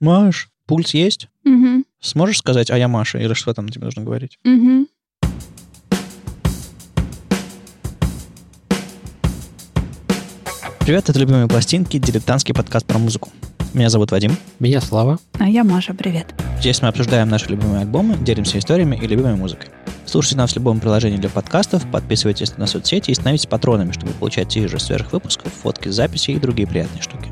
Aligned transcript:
Маш, 0.00 0.48
пульс 0.66 0.94
есть? 0.94 1.26
Угу. 1.44 1.82
Сможешь 2.00 2.38
сказать, 2.38 2.70
а 2.70 2.78
я 2.78 2.86
Маша? 2.86 3.18
Или 3.18 3.34
что 3.34 3.52
там 3.52 3.68
тебе 3.68 3.86
нужно 3.86 4.04
говорить? 4.04 4.38
Угу. 4.44 4.86
Привет, 10.80 11.08
это 11.10 11.18
«Любимые 11.18 11.48
пластинки», 11.48 11.98
дилетантский 11.98 12.54
подкаст 12.54 12.86
про 12.86 12.98
музыку. 12.98 13.30
Меня 13.74 13.90
зовут 13.90 14.12
Вадим. 14.12 14.36
Меня 14.60 14.80
Слава. 14.80 15.18
А 15.38 15.48
я 15.48 15.64
Маша, 15.64 15.92
привет. 15.94 16.32
Здесь 16.60 16.80
мы 16.80 16.88
обсуждаем 16.88 17.28
наши 17.28 17.48
любимые 17.48 17.80
альбомы, 17.80 18.16
делимся 18.18 18.58
историями 18.58 18.96
и 18.96 19.06
любимой 19.06 19.34
музыкой. 19.34 19.70
Слушайте 20.06 20.36
нас 20.36 20.52
в 20.52 20.56
любом 20.56 20.78
приложении 20.78 21.18
для 21.18 21.28
подкастов, 21.28 21.90
подписывайтесь 21.90 22.56
на 22.56 22.66
соцсети 22.66 23.10
и 23.10 23.14
становитесь 23.14 23.46
патронами, 23.46 23.90
чтобы 23.90 24.12
получать 24.12 24.48
те 24.48 24.66
же 24.68 24.78
свежих 24.78 25.12
выпусков, 25.12 25.52
фотки, 25.52 25.88
записи 25.88 26.30
и 26.30 26.38
другие 26.38 26.68
приятные 26.68 27.02
штуки. 27.02 27.30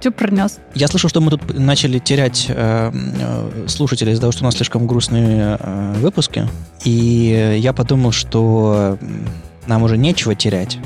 Че 0.00 0.10
пронес? 0.10 0.58
Я 0.74 0.88
слышал, 0.88 1.10
что 1.10 1.20
мы 1.20 1.30
тут 1.30 1.58
начали 1.58 1.98
терять 1.98 2.46
э, 2.48 2.90
э, 2.92 3.68
слушателей 3.68 4.12
из-за 4.12 4.22
того, 4.22 4.32
что 4.32 4.42
у 4.42 4.46
нас 4.46 4.54
слишком 4.54 4.86
грустные 4.86 5.58
э, 5.60 5.94
выпуски. 5.98 6.48
И 6.84 7.58
я 7.60 7.72
подумал, 7.74 8.12
что 8.12 8.98
нам 9.66 9.82
уже 9.82 9.98
нечего 9.98 10.34
терять. 10.34 10.78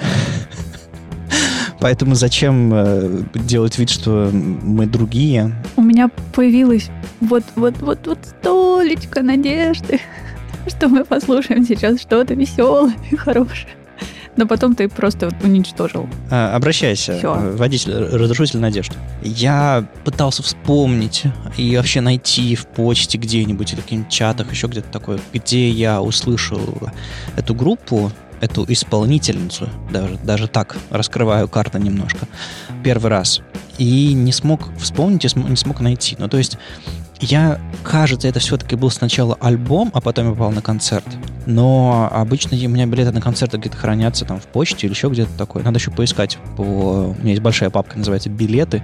Поэтому 1.80 2.14
зачем 2.14 2.72
э, 2.72 3.24
делать 3.34 3.76
вид, 3.76 3.90
что 3.90 4.30
мы 4.32 4.86
другие? 4.86 5.52
У 5.76 5.82
меня 5.82 6.08
появилась 6.32 6.90
вот, 7.20 7.42
вот, 7.56 7.74
вот, 7.80 8.06
вот 8.06 8.18
столечко 8.40 9.22
надежды, 9.22 10.00
что 10.68 10.88
мы 10.88 11.04
послушаем 11.04 11.64
сейчас 11.64 12.00
что-то 12.00 12.34
веселое 12.34 12.94
и 13.10 13.16
хорошее. 13.16 13.74
Но 14.36 14.46
потом 14.46 14.74
ты 14.74 14.88
просто 14.88 15.30
уничтожил. 15.42 16.08
А, 16.30 16.54
обращайся, 16.56 17.16
Всё. 17.18 17.34
водитель, 17.56 17.94
разрушитель 17.94 18.58
надежды. 18.60 18.96
Я 19.22 19.86
пытался 20.04 20.42
вспомнить 20.42 21.22
и 21.56 21.76
вообще 21.76 22.00
найти 22.00 22.56
в 22.56 22.66
почте 22.66 23.16
где-нибудь 23.18 23.72
или 23.72 23.80
в 23.80 23.84
каких-нибудь 23.84 24.12
чатах, 24.12 24.50
еще 24.50 24.66
где-то 24.66 24.88
такое, 24.90 25.20
где 25.32 25.70
я 25.70 26.02
услышал 26.02 26.60
эту 27.36 27.54
группу, 27.54 28.10
эту 28.40 28.64
исполнительницу, 28.68 29.68
даже, 29.90 30.18
даже 30.24 30.48
так 30.48 30.76
раскрываю 30.90 31.48
карты 31.48 31.78
немножко, 31.78 32.26
первый 32.82 33.10
раз. 33.10 33.40
И 33.78 34.12
не 34.12 34.32
смог 34.32 34.76
вспомнить, 34.78 35.24
и 35.24 35.38
не 35.38 35.56
смог 35.56 35.80
найти. 35.80 36.16
Ну, 36.18 36.28
то 36.28 36.38
есть 36.38 36.58
я, 37.20 37.60
кажется, 37.82 38.28
это 38.28 38.40
все-таки 38.40 38.76
был 38.76 38.90
сначала 38.90 39.36
альбом, 39.40 39.90
а 39.94 40.00
потом 40.00 40.26
я 40.26 40.32
попал 40.32 40.50
на 40.50 40.62
концерт. 40.62 41.04
Но 41.46 42.08
обычно 42.10 42.56
у 42.56 42.68
меня 42.68 42.86
билеты 42.86 43.12
на 43.12 43.20
концерты 43.20 43.56
где-то 43.58 43.76
хранятся 43.76 44.24
там 44.24 44.40
в 44.40 44.46
почте 44.46 44.86
или 44.86 44.94
еще 44.94 45.08
где-то 45.08 45.30
такое. 45.36 45.62
Надо 45.62 45.78
еще 45.78 45.90
поискать. 45.90 46.38
По... 46.56 46.62
У 46.62 47.14
меня 47.20 47.30
есть 47.30 47.42
большая 47.42 47.70
папка, 47.70 47.98
называется 47.98 48.30
«Билеты». 48.30 48.82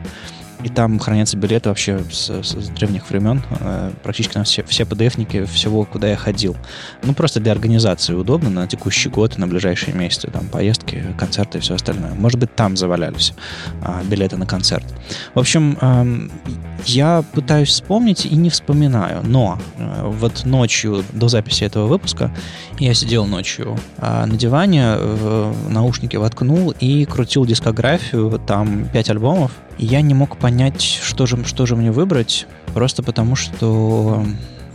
И 0.62 0.68
там 0.68 0.98
хранятся 0.98 1.36
билеты 1.36 1.68
вообще 1.70 2.00
с, 2.10 2.28
с- 2.30 2.52
с 2.54 2.68
древних 2.68 3.08
времен. 3.08 3.42
Э, 3.60 3.90
Практически 4.02 4.36
на 4.36 4.44
все, 4.44 4.62
все 4.64 4.82
PDF-ники 4.84 5.44
всего, 5.46 5.84
куда 5.84 6.08
я 6.08 6.16
ходил. 6.16 6.56
Ну, 7.02 7.14
просто 7.14 7.40
для 7.40 7.52
организации 7.52 8.12
удобно 8.14 8.50
на 8.50 8.66
текущий 8.66 9.08
год 9.08 9.38
на 9.38 9.46
ближайшие 9.46 9.94
месяцы. 9.94 10.28
Там 10.30 10.46
поездки, 10.48 11.02
концерты 11.18 11.58
и 11.58 11.60
все 11.60 11.74
остальное. 11.76 12.12
Может 12.14 12.38
быть, 12.38 12.54
там 12.54 12.76
завалялись 12.76 13.32
а, 13.82 14.02
билеты 14.04 14.36
на 14.36 14.46
концерт. 14.46 14.84
В 15.34 15.38
общем, 15.38 15.78
эм, 15.80 16.30
я 16.84 17.24
пытаюсь 17.32 17.68
вспомнить 17.70 18.26
и 18.26 18.34
не 18.36 18.50
вспоминаю. 18.50 19.20
Но 19.24 19.58
э, 19.78 20.02
вот 20.06 20.44
ночью 20.44 21.04
до 21.12 21.28
записи 21.28 21.64
этого 21.64 21.86
выпуска 21.86 22.30
я 22.80 22.94
сидел 22.94 23.26
ночью 23.26 23.76
а, 23.98 24.26
на 24.26 24.36
диване, 24.36 24.96
в 24.96 25.54
наушники 25.68 26.16
воткнул 26.16 26.74
и 26.80 27.04
крутил 27.04 27.44
дискографию. 27.44 28.40
Там 28.46 28.88
пять 28.92 29.10
альбомов. 29.10 29.52
И 29.78 29.86
я 29.86 30.00
не 30.00 30.14
мог 30.14 30.36
понять, 30.36 30.82
что 30.82 31.26
же, 31.26 31.44
что 31.44 31.66
же 31.66 31.76
мне 31.76 31.92
выбрать, 31.92 32.46
просто 32.74 33.02
потому 33.02 33.36
что 33.36 34.24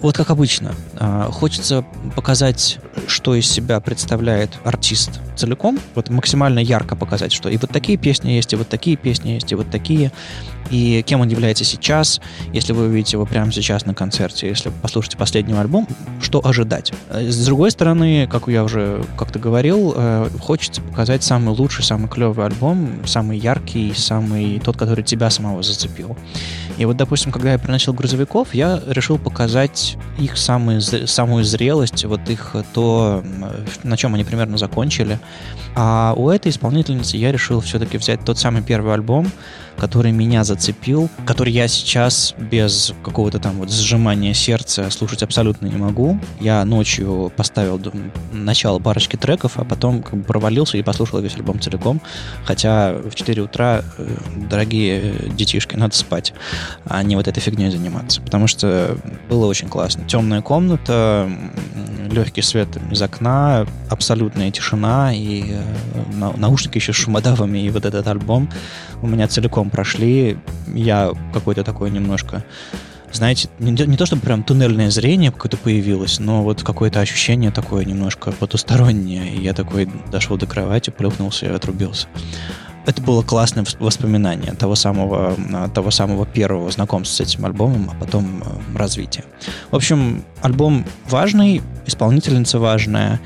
вот 0.01 0.15
как 0.15 0.29
обычно, 0.29 0.73
а, 0.97 1.29
хочется 1.31 1.85
показать, 2.15 2.79
что 3.07 3.35
из 3.35 3.49
себя 3.49 3.79
представляет 3.79 4.51
артист 4.63 5.19
целиком, 5.35 5.79
вот 5.95 6.09
максимально 6.09 6.59
ярко 6.59 6.95
показать, 6.95 7.31
что 7.33 7.49
и 7.49 7.57
вот 7.57 7.69
такие 7.69 7.97
песни 7.97 8.31
есть, 8.31 8.53
и 8.53 8.55
вот 8.55 8.69
такие 8.69 8.97
песни 8.97 9.31
есть, 9.31 9.51
и 9.51 9.55
вот 9.55 9.69
такие, 9.69 10.11
и 10.71 11.03
кем 11.05 11.21
он 11.21 11.27
является 11.27 11.63
сейчас, 11.63 12.21
если 12.53 12.73
вы 12.73 12.85
увидите 12.85 13.17
его 13.17 13.25
прямо 13.25 13.51
сейчас 13.51 13.85
на 13.85 13.93
концерте, 13.93 14.47
если 14.47 14.71
послушаете 14.81 15.17
последний 15.17 15.53
альбом, 15.53 15.87
что 16.21 16.45
ожидать. 16.45 16.91
Э, 17.09 17.29
С 17.29 17.45
другой 17.45 17.71
стороны, 17.71 18.27
как 18.27 18.47
я 18.47 18.63
уже 18.63 19.03
как-то 19.17 19.39
говорил, 19.39 19.93
э, 19.95 20.29
хочется 20.39 20.81
показать 20.81 21.23
самый 21.23 21.55
лучший, 21.55 21.83
самый 21.83 22.09
клевый 22.09 22.45
альбом, 22.45 23.01
самый 23.05 23.37
яркий, 23.37 23.93
самый 23.95 24.59
тот, 24.59 24.77
который 24.77 25.03
тебя 25.03 25.29
самого 25.29 25.61
зацепил. 25.61 26.17
И 26.77 26.85
вот, 26.85 26.97
допустим, 26.97 27.31
когда 27.31 27.51
я 27.51 27.59
приносил 27.59 27.93
грузовиков, 27.93 28.53
я 28.53 28.81
решил 28.87 29.17
показать 29.17 29.84
их 30.17 30.37
самую, 30.37 30.81
самую 30.81 31.43
зрелость, 31.43 32.05
вот 32.05 32.29
их 32.29 32.55
то, 32.73 33.23
на 33.83 33.97
чем 33.97 34.15
они 34.15 34.23
примерно 34.23 34.57
закончили. 34.57 35.19
А 35.75 36.13
у 36.15 36.29
этой 36.29 36.51
исполнительницы 36.51 37.17
я 37.17 37.31
решил 37.31 37.59
все-таки 37.61 37.97
взять 37.97 38.23
тот 38.23 38.37
самый 38.37 38.61
первый 38.61 38.93
альбом, 38.93 39.31
который 39.77 40.11
меня 40.11 40.43
зацепил, 40.43 41.09
который 41.25 41.51
я 41.51 41.67
сейчас 41.67 42.33
без 42.37 42.93
какого-то 43.03 43.39
там 43.39 43.57
вот 43.57 43.71
сжимания 43.71 44.33
сердца 44.33 44.89
слушать 44.89 45.23
абсолютно 45.23 45.67
не 45.67 45.77
могу. 45.77 46.19
Я 46.39 46.63
ночью 46.65 47.31
поставил 47.35 47.77
дум, 47.77 48.11
начало 48.31 48.79
парочки 48.79 49.15
треков, 49.15 49.53
а 49.57 49.65
потом 49.65 50.01
как 50.01 50.15
бы 50.17 50.23
провалился 50.23 50.77
и 50.77 50.83
послушал 50.83 51.19
весь 51.21 51.35
альбом 51.35 51.59
целиком. 51.59 52.01
Хотя 52.43 52.93
в 52.93 53.13
4 53.15 53.41
утра, 53.41 53.81
э, 53.97 54.17
дорогие 54.49 55.13
детишки, 55.35 55.75
надо 55.75 55.95
спать, 55.95 56.33
а 56.85 57.03
не 57.03 57.15
вот 57.15 57.27
этой 57.27 57.39
фигней 57.39 57.69
заниматься. 57.69 58.21
Потому 58.21 58.47
что 58.47 58.97
было 59.29 59.45
очень 59.45 59.67
классно. 59.67 60.05
Темная 60.05 60.41
комната, 60.41 61.29
легкий 62.11 62.41
свет 62.41 62.69
из 62.91 63.01
окна, 63.01 63.65
абсолютная 63.89 64.51
тишина 64.51 65.13
и 65.13 65.43
э, 65.51 65.63
на- 66.13 66.33
наушники 66.37 66.77
еще 66.77 66.93
с 66.93 66.95
шумодавами, 66.95 67.59
и 67.59 67.69
вот 67.69 67.85
этот 67.85 68.07
альбом 68.07 68.49
у 69.01 69.07
меня 69.07 69.27
целиком 69.27 69.64
прошли. 69.69 70.37
Я 70.73 71.11
какой-то 71.33 71.63
такой 71.63 71.91
немножко 71.91 72.43
знаете, 73.15 73.49
не, 73.59 73.71
не 73.71 73.97
то 73.97 74.05
чтобы 74.05 74.21
прям 74.23 74.43
туннельное 74.43 74.89
зрение 74.89 75.31
какое-то 75.31 75.57
появилось, 75.57 76.19
но 76.19 76.43
вот 76.43 76.63
какое-то 76.63 76.99
ощущение 76.99 77.49
такое 77.51 77.85
немножко 77.85 78.31
потустороннее. 78.33 79.33
И 79.33 79.41
я 79.41 79.53
такой 79.53 79.89
дошел 80.11 80.37
до 80.37 80.45
кровати, 80.45 80.89
плюхнулся 80.89 81.45
и 81.45 81.49
отрубился. 81.49 82.07
Это 82.85 83.01
было 83.01 83.23
классное 83.23 83.63
вос- 83.63 83.77
воспоминание 83.79 84.53
того 84.53 84.75
самого, 84.75 85.35
а, 85.53 85.69
того 85.69 85.91
самого 85.91 86.25
первого 86.25 86.69
знакомства 86.69 87.23
с 87.23 87.27
этим 87.27 87.45
альбомом, 87.45 87.89
а 87.91 87.95
потом 87.99 88.43
э, 88.43 88.77
развития. 88.77 89.23
В 89.71 89.75
общем, 89.75 90.23
альбом 90.41 90.85
важный, 91.09 91.63
исполнительница 91.87 92.59
важная 92.59 93.19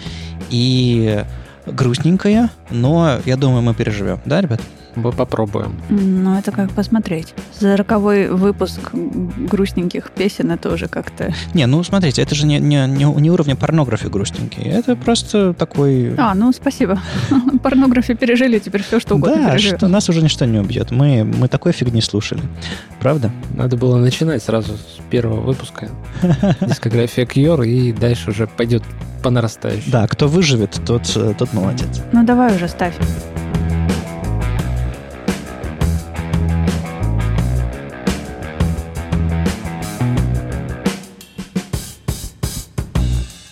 и 0.50 1.26
грустненькая, 1.66 2.52
но 2.70 3.18
я 3.26 3.36
думаю, 3.36 3.62
мы 3.62 3.74
переживем. 3.74 4.22
Да, 4.26 4.40
ребят? 4.40 4.62
Мы 4.96 5.12
попробуем. 5.12 5.80
Ну, 5.90 6.38
это 6.38 6.52
как 6.52 6.72
посмотреть. 6.72 7.34
Сороковой 7.58 8.30
выпуск 8.30 8.80
грустненьких 8.94 10.12
песен, 10.12 10.52
это 10.52 10.74
уже 10.74 10.88
как-то... 10.88 11.34
Не, 11.54 11.66
ну 11.68 11.84
смотрите, 11.84 12.22
это 12.22 12.36
же 12.36 12.46
не, 12.46 12.60
не, 12.60 12.88
не, 12.88 13.06
не 13.06 13.32
уровня 13.32 13.56
порнографии 13.56 14.08
грустненький. 14.08 14.64
Это 14.64 14.96
просто 14.96 15.54
такой... 15.54 16.16
А, 16.18 16.34
ну, 16.34 16.52
спасибо. 16.52 17.02
Порнографию 17.64 18.18
пережили, 18.18 18.60
теперь 18.60 18.84
все 18.84 19.00
что 19.00 19.16
угодно 19.16 19.44
да, 19.44 19.52
переживем. 19.52 19.78
что 19.78 19.88
нас 19.88 20.10
уже 20.10 20.22
ничто 20.22 20.46
не 20.46 20.60
убьет. 20.60 20.92
Мы, 20.92 21.24
мы 21.24 21.48
такой 21.48 21.72
фигни 21.72 22.02
слушали. 22.02 22.42
Правда? 23.00 23.32
Надо 23.56 23.78
было 23.78 23.98
начинать 23.98 24.44
сразу 24.44 24.74
с 24.74 25.00
первого 25.10 25.42
выпуска. 25.42 25.90
Дискография 26.62 27.26
Кьор, 27.26 27.62
и 27.64 27.92
дальше 27.92 28.32
уже 28.32 28.48
пойдет 28.48 28.84
по 29.24 29.30
нарастающей. 29.30 29.92
Да, 29.92 30.08
кто 30.08 30.28
выживет, 30.28 30.80
тот, 30.86 31.12
э, 31.16 31.34
тот 31.38 31.54
молодец. 31.54 32.02
Ну, 32.14 32.24
давай 32.26 32.56
уже 32.56 32.68
ставь. 32.68 32.96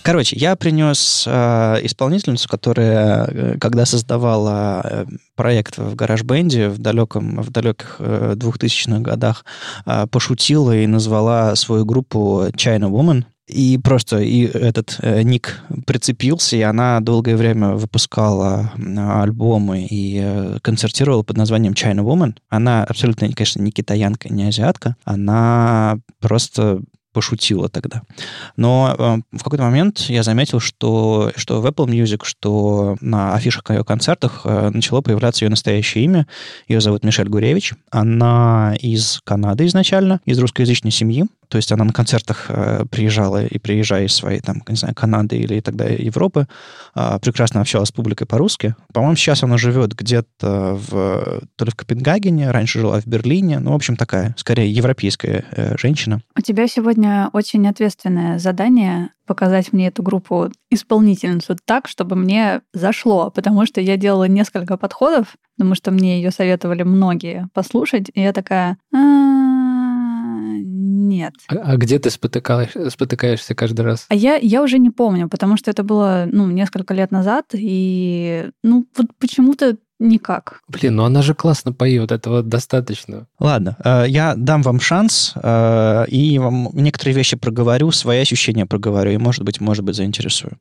Короче, 0.08 0.36
я 0.38 0.56
принес 0.56 1.24
э, 1.26 1.80
исполнительницу, 1.82 2.48
которая, 2.48 3.26
э, 3.26 3.58
когда 3.58 3.84
создавала 3.84 4.80
э, 4.82 5.06
проект 5.36 5.76
в 5.76 5.94
GarageBand 5.94 6.70
в 6.70 6.78
далеком, 6.78 7.42
в 7.42 7.50
далеких 7.50 7.96
э, 7.98 8.32
2000-х 8.34 9.00
годах, 9.00 9.44
э, 9.84 10.06
пошутила 10.10 10.74
и 10.74 10.86
назвала 10.86 11.54
свою 11.56 11.84
группу 11.84 12.46
China 12.56 12.88
Woman. 12.90 13.24
И 13.48 13.76
просто 13.76 14.20
и 14.20 14.44
этот 14.46 14.96
э, 15.02 15.20
ник 15.24 15.60
прицепился, 15.84 16.56
и 16.56 16.62
она 16.62 17.00
долгое 17.00 17.36
время 17.36 17.72
выпускала 17.72 18.72
альбомы 18.96 19.86
и 19.90 20.20
э, 20.22 20.58
концертировала 20.62 21.22
под 21.22 21.36
названием 21.36 21.74
China 21.74 22.02
Woman. 22.02 22.34
Она 22.48 22.82
абсолютно, 22.84 23.30
конечно, 23.30 23.60
не 23.60 23.72
китаянка, 23.72 24.32
не 24.32 24.48
азиатка. 24.48 24.96
Она 25.04 25.98
просто 26.18 26.80
пошутила 27.12 27.68
тогда. 27.68 28.02
Но 28.56 28.94
э, 28.96 29.36
в 29.36 29.42
какой-то 29.42 29.64
момент 29.64 30.00
я 30.08 30.22
заметил, 30.22 30.60
что, 30.60 31.32
что 31.36 31.60
в 31.60 31.66
Apple 31.66 31.86
Music, 31.86 32.20
что 32.24 32.96
на 33.00 33.34
афишах 33.34 33.68
ее 33.70 33.84
концертах 33.84 34.42
э, 34.44 34.70
начало 34.70 35.00
появляться 35.00 35.44
ее 35.44 35.50
настоящее 35.50 36.04
имя. 36.04 36.26
Ее 36.68 36.80
зовут 36.80 37.04
Мишель 37.04 37.28
Гуревич. 37.28 37.74
Она 37.90 38.74
из 38.80 39.20
Канады 39.24 39.66
изначально, 39.66 40.20
из 40.24 40.38
русскоязычной 40.38 40.90
семьи. 40.90 41.26
То 41.48 41.56
есть 41.56 41.72
она 41.72 41.84
на 41.84 41.92
концертах 41.92 42.46
э, 42.48 42.84
приезжала 42.90 43.44
и 43.44 43.58
приезжая 43.58 44.04
из 44.04 44.14
своей, 44.14 44.40
там, 44.40 44.62
не 44.68 44.76
знаю, 44.76 44.94
Канады 44.94 45.36
или 45.36 45.60
тогда 45.60 45.86
Европы, 45.86 46.46
э, 46.94 47.18
прекрасно 47.20 47.60
общалась 47.60 47.88
с 47.88 47.92
публикой 47.92 48.26
по-русски. 48.26 48.74
По-моему, 48.92 49.16
сейчас 49.16 49.42
она 49.42 49.56
живет 49.56 49.94
где-то 49.94 50.78
в, 50.90 51.42
то 51.56 51.64
ли 51.64 51.70
в 51.70 51.74
Копенгагене, 51.74 52.50
раньше 52.50 52.80
жила 52.80 53.00
в 53.00 53.06
Берлине. 53.06 53.58
Ну, 53.58 53.72
в 53.72 53.74
общем, 53.74 53.96
такая, 53.96 54.34
скорее, 54.38 54.70
европейская 54.70 55.44
э, 55.52 55.76
женщина. 55.78 56.20
У 56.36 56.40
тебя 56.42 56.68
сегодня 56.68 57.30
очень 57.32 57.66
ответственное 57.66 58.38
задание 58.38 59.10
показать 59.26 59.72
мне 59.72 59.88
эту 59.88 60.02
группу 60.02 60.50
исполнительницу 60.70 61.56
так, 61.64 61.86
чтобы 61.86 62.16
мне 62.16 62.62
зашло, 62.72 63.30
потому 63.30 63.66
что 63.66 63.80
я 63.80 63.96
делала 63.96 64.24
несколько 64.24 64.76
подходов, 64.76 65.36
потому 65.56 65.74
что 65.74 65.90
мне 65.90 66.16
ее 66.16 66.30
советовали 66.30 66.82
многие 66.82 67.48
послушать, 67.52 68.10
и 68.14 68.20
я 68.20 68.32
такая... 68.32 68.78
«А, 68.94 69.67
нет. 70.28 71.34
А, 71.48 71.54
а 71.72 71.76
где 71.76 71.98
ты 71.98 72.10
спотыкаешься, 72.10 72.90
спотыкаешься 72.90 73.54
каждый 73.54 73.82
раз? 73.82 74.06
А 74.08 74.14
я, 74.14 74.36
я 74.36 74.62
уже 74.62 74.78
не 74.78 74.90
помню, 74.90 75.28
потому 75.28 75.56
что 75.56 75.70
это 75.70 75.82
было 75.82 76.26
ну, 76.30 76.50
несколько 76.50 76.94
лет 76.94 77.10
назад, 77.10 77.46
и 77.52 78.50
ну 78.62 78.86
вот 78.96 79.06
почему-то 79.18 79.76
никак. 80.00 80.60
Блин, 80.68 80.96
ну 80.96 81.04
она 81.04 81.22
же 81.22 81.34
классно 81.34 81.72
поет, 81.72 82.12
этого 82.12 82.42
достаточно. 82.42 83.26
Ладно, 83.38 83.76
э, 83.84 84.04
я 84.08 84.34
дам 84.36 84.62
вам 84.62 84.80
шанс 84.80 85.32
э, 85.34 86.04
и 86.08 86.38
вам 86.38 86.68
некоторые 86.72 87.14
вещи 87.14 87.36
проговорю, 87.36 87.90
свои 87.90 88.20
ощущения 88.20 88.66
проговорю, 88.66 89.10
и, 89.10 89.18
может 89.18 89.42
быть, 89.42 89.60
может 89.60 89.84
быть, 89.84 89.96
заинтересую. 89.96 90.58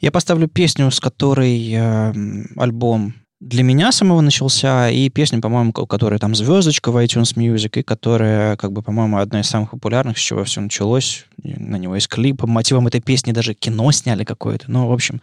Я 0.00 0.10
поставлю 0.10 0.48
песню, 0.48 0.90
с 0.90 1.00
которой 1.00 1.72
э, 1.72 2.12
альбом 2.56 3.14
для 3.40 3.62
меня 3.62 3.92
самого 3.92 4.20
начался, 4.20 4.90
и 4.90 5.08
песня, 5.10 5.40
по-моему, 5.40 5.72
которая 5.72 6.18
там 6.18 6.34
звездочка 6.34 6.90
в 6.90 6.96
iTunes 6.96 7.36
Music, 7.36 7.78
и 7.78 7.82
которая, 7.82 8.56
как 8.56 8.72
бы, 8.72 8.82
по-моему, 8.82 9.18
одна 9.18 9.40
из 9.40 9.48
самых 9.48 9.70
популярных, 9.70 10.18
с 10.18 10.20
чего 10.20 10.42
все 10.42 10.60
началось. 10.60 11.24
И 11.42 11.54
на 11.54 11.76
него 11.76 11.94
есть 11.94 12.08
клип. 12.08 12.40
По 12.40 12.46
мотивам 12.48 12.88
этой 12.88 13.00
песни 13.00 13.32
даже 13.32 13.54
кино 13.54 13.92
сняли 13.92 14.24
какое-то. 14.24 14.70
Ну, 14.70 14.88
в 14.88 14.92
общем... 14.92 15.20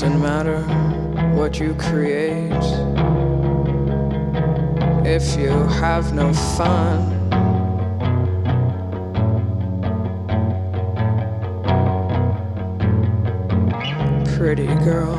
doesn't 0.00 0.22
matter 0.22 0.60
what 1.34 1.58
you 1.58 1.74
create 1.74 2.52
if 5.04 5.36
you 5.36 5.50
have 5.80 6.12
no 6.12 6.32
fun. 6.32 7.02
Pretty 14.36 14.66
girl, 14.84 15.16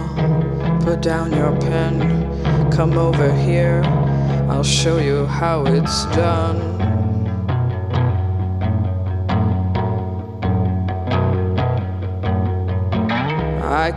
put 0.85 1.01
down 1.01 1.33
your 1.33 1.51
pen, 1.59 2.71
come 2.71 2.97
over 2.97 3.33
here, 3.33 3.81
I'll 4.49 4.63
show 4.63 4.97
you 4.97 5.25
how 5.25 5.65
it's 5.65 6.05
done. 6.15 6.68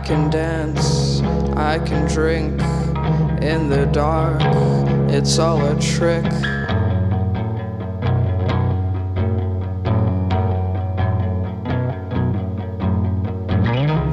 Can 0.03 0.29
dance, 0.29 1.21
I 1.55 1.79
can 1.79 2.07
drink 2.09 2.61
in 3.41 3.69
the 3.69 3.89
dark. 3.93 4.41
It's 5.09 5.39
all 5.39 5.65
a 5.65 5.79
trick. 5.79 6.25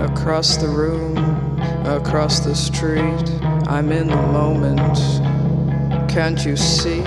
Across 0.00 0.58
the 0.58 0.68
room, 0.68 1.16
across 1.86 2.38
the 2.40 2.54
street, 2.54 3.24
I'm 3.66 3.90
in 3.90 4.06
the 4.06 4.16
moment. 4.16 4.96
Can't 6.08 6.44
you 6.44 6.56
see? 6.56 7.02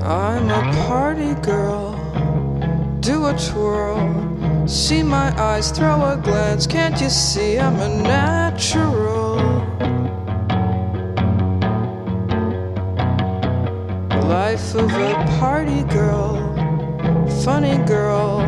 I'm 0.00 0.48
a 0.48 0.72
party 0.86 1.34
girl 1.42 1.57
twirl. 3.38 4.66
See 4.66 5.02
my 5.02 5.32
eyes, 5.40 5.70
throw 5.70 6.02
a 6.04 6.16
glance. 6.16 6.66
Can't 6.66 7.00
you 7.00 7.08
see 7.08 7.58
I'm 7.58 7.80
a 7.80 7.88
natural? 7.88 9.38
Life 14.28 14.74
of 14.74 14.92
a 14.92 15.14
party 15.38 15.84
girl, 15.84 16.36
funny 17.44 17.78
girl. 17.86 18.42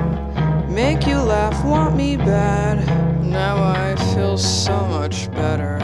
Make 0.69 1.07
you 1.07 1.19
laugh, 1.19 1.65
want 1.65 1.97
me 1.97 2.17
bad. 2.17 2.79
Now 3.23 3.57
I 3.63 3.97
feel 4.15 4.37
so 4.37 4.87
much 4.87 5.31
better. 5.33 5.81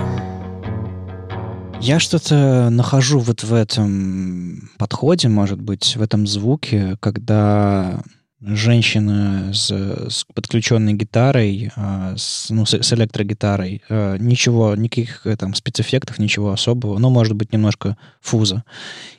Я 1.81 2.01
что-то 2.01 2.69
нахожу 2.71 3.21
вот 3.21 3.45
в 3.45 3.55
этом 3.55 4.69
подходе, 4.77 5.29
может 5.29 5.61
быть, 5.61 5.97
в 5.97 6.03
этом 6.03 6.27
звуке, 6.27 6.97
когда 7.01 8.01
женщина 8.41 9.53
с, 9.53 9.71
с 9.71 10.25
подключенной 10.35 10.95
гитарой, 10.95 11.71
а, 11.77 12.15
с, 12.17 12.51
ну, 12.51 12.67
с, 12.67 12.75
с 12.75 12.93
электрогитарой. 12.93 13.83
А, 13.89 14.17
ничего, 14.17 14.75
никаких 14.75 15.27
э, 15.27 15.37
там 15.37 15.55
спецэффектов, 15.55 16.19
ничего 16.19 16.53
особого. 16.53 16.99
Ну, 16.99 17.11
может 17.11 17.35
быть, 17.35 17.53
немножко 17.53 17.97
фуза. 18.21 18.65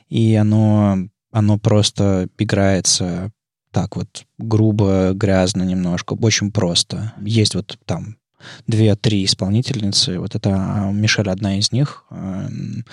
И 0.08 0.34
оно, 0.34 0.98
оно 1.32 1.58
просто 1.58 2.28
играется 2.38 3.32
так 3.70 3.96
вот 3.96 4.24
грубо, 4.38 5.12
грязно 5.12 5.62
немножко, 5.62 6.14
очень 6.14 6.50
просто. 6.52 7.12
Есть 7.20 7.54
вот 7.54 7.78
там 7.84 8.17
две-три 8.66 9.24
исполнительницы. 9.24 10.18
Вот 10.18 10.34
это 10.34 10.50
а, 10.54 10.90
Мишель 10.90 11.30
одна 11.30 11.58
из 11.58 11.72
них. 11.72 12.04
Эм, 12.10 12.84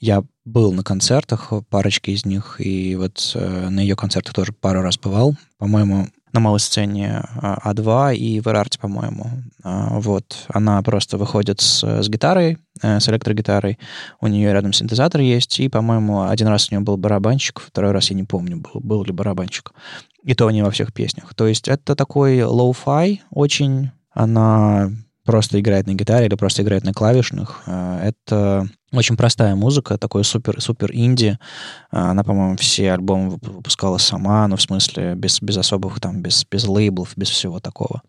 я 0.00 0.22
был 0.44 0.72
на 0.72 0.82
концертах, 0.82 1.52
парочки 1.68 2.10
из 2.10 2.24
них, 2.24 2.56
и 2.58 2.96
вот 2.96 3.32
э, 3.34 3.68
на 3.68 3.80
ее 3.80 3.96
концертах 3.96 4.34
тоже 4.34 4.52
пару 4.52 4.80
раз 4.82 4.98
бывал. 4.98 5.36
По-моему, 5.58 6.08
на 6.32 6.40
малой 6.40 6.60
сцене 6.60 7.22
А2 7.36 8.14
и 8.14 8.40
в 8.40 8.46
Эрарте, 8.46 8.78
по-моему. 8.78 9.42
Вот. 9.62 10.46
Она 10.48 10.80
просто 10.82 11.18
выходит 11.18 11.60
с, 11.60 11.82
с 11.82 12.08
гитарой, 12.08 12.58
э, 12.82 13.00
с 13.00 13.08
электрогитарой. 13.08 13.78
У 14.20 14.26
нее 14.26 14.52
рядом 14.52 14.72
синтезатор 14.72 15.20
есть. 15.20 15.58
И, 15.60 15.68
по-моему, 15.68 16.22
один 16.22 16.48
раз 16.48 16.68
у 16.70 16.74
нее 16.74 16.82
был 16.82 16.96
барабанщик, 16.96 17.60
второй 17.60 17.92
раз 17.92 18.10
я 18.10 18.16
не 18.16 18.24
помню, 18.24 18.58
был, 18.58 18.80
был 18.80 19.04
ли 19.04 19.12
барабанщик. 19.12 19.72
И 20.22 20.34
то 20.34 20.50
не 20.50 20.62
во 20.62 20.70
всех 20.70 20.92
песнях. 20.92 21.34
То 21.34 21.46
есть 21.46 21.68
это 21.68 21.96
такой 21.96 22.40
lo-fi, 22.42 23.22
очень 23.30 23.90
она 24.22 24.90
просто 25.24 25.60
играет 25.60 25.86
на 25.86 25.94
гитаре 25.94 26.26
или 26.26 26.34
просто 26.34 26.62
играет 26.62 26.84
на 26.84 26.92
клавишных. 26.92 27.62
Э, 27.66 28.00
это 28.02 28.68
очень 28.92 29.16
простая 29.16 29.54
музыка, 29.54 29.96
такой 29.96 30.24
супер-супер 30.24 30.90
инди. 30.92 31.38
Э, 31.92 31.98
она, 31.98 32.22
по-моему, 32.24 32.56
все 32.56 32.92
альбомы 32.92 33.38
выпускала 33.40 33.98
сама, 33.98 34.46
ну, 34.48 34.56
в 34.56 34.62
смысле, 34.62 35.14
без, 35.14 35.40
без 35.40 35.56
особых 35.56 36.00
там, 36.00 36.20
без, 36.20 36.44
без 36.50 36.66
лейблов, 36.66 37.12
без 37.16 37.30
всего 37.30 37.60
такого. 37.60 38.02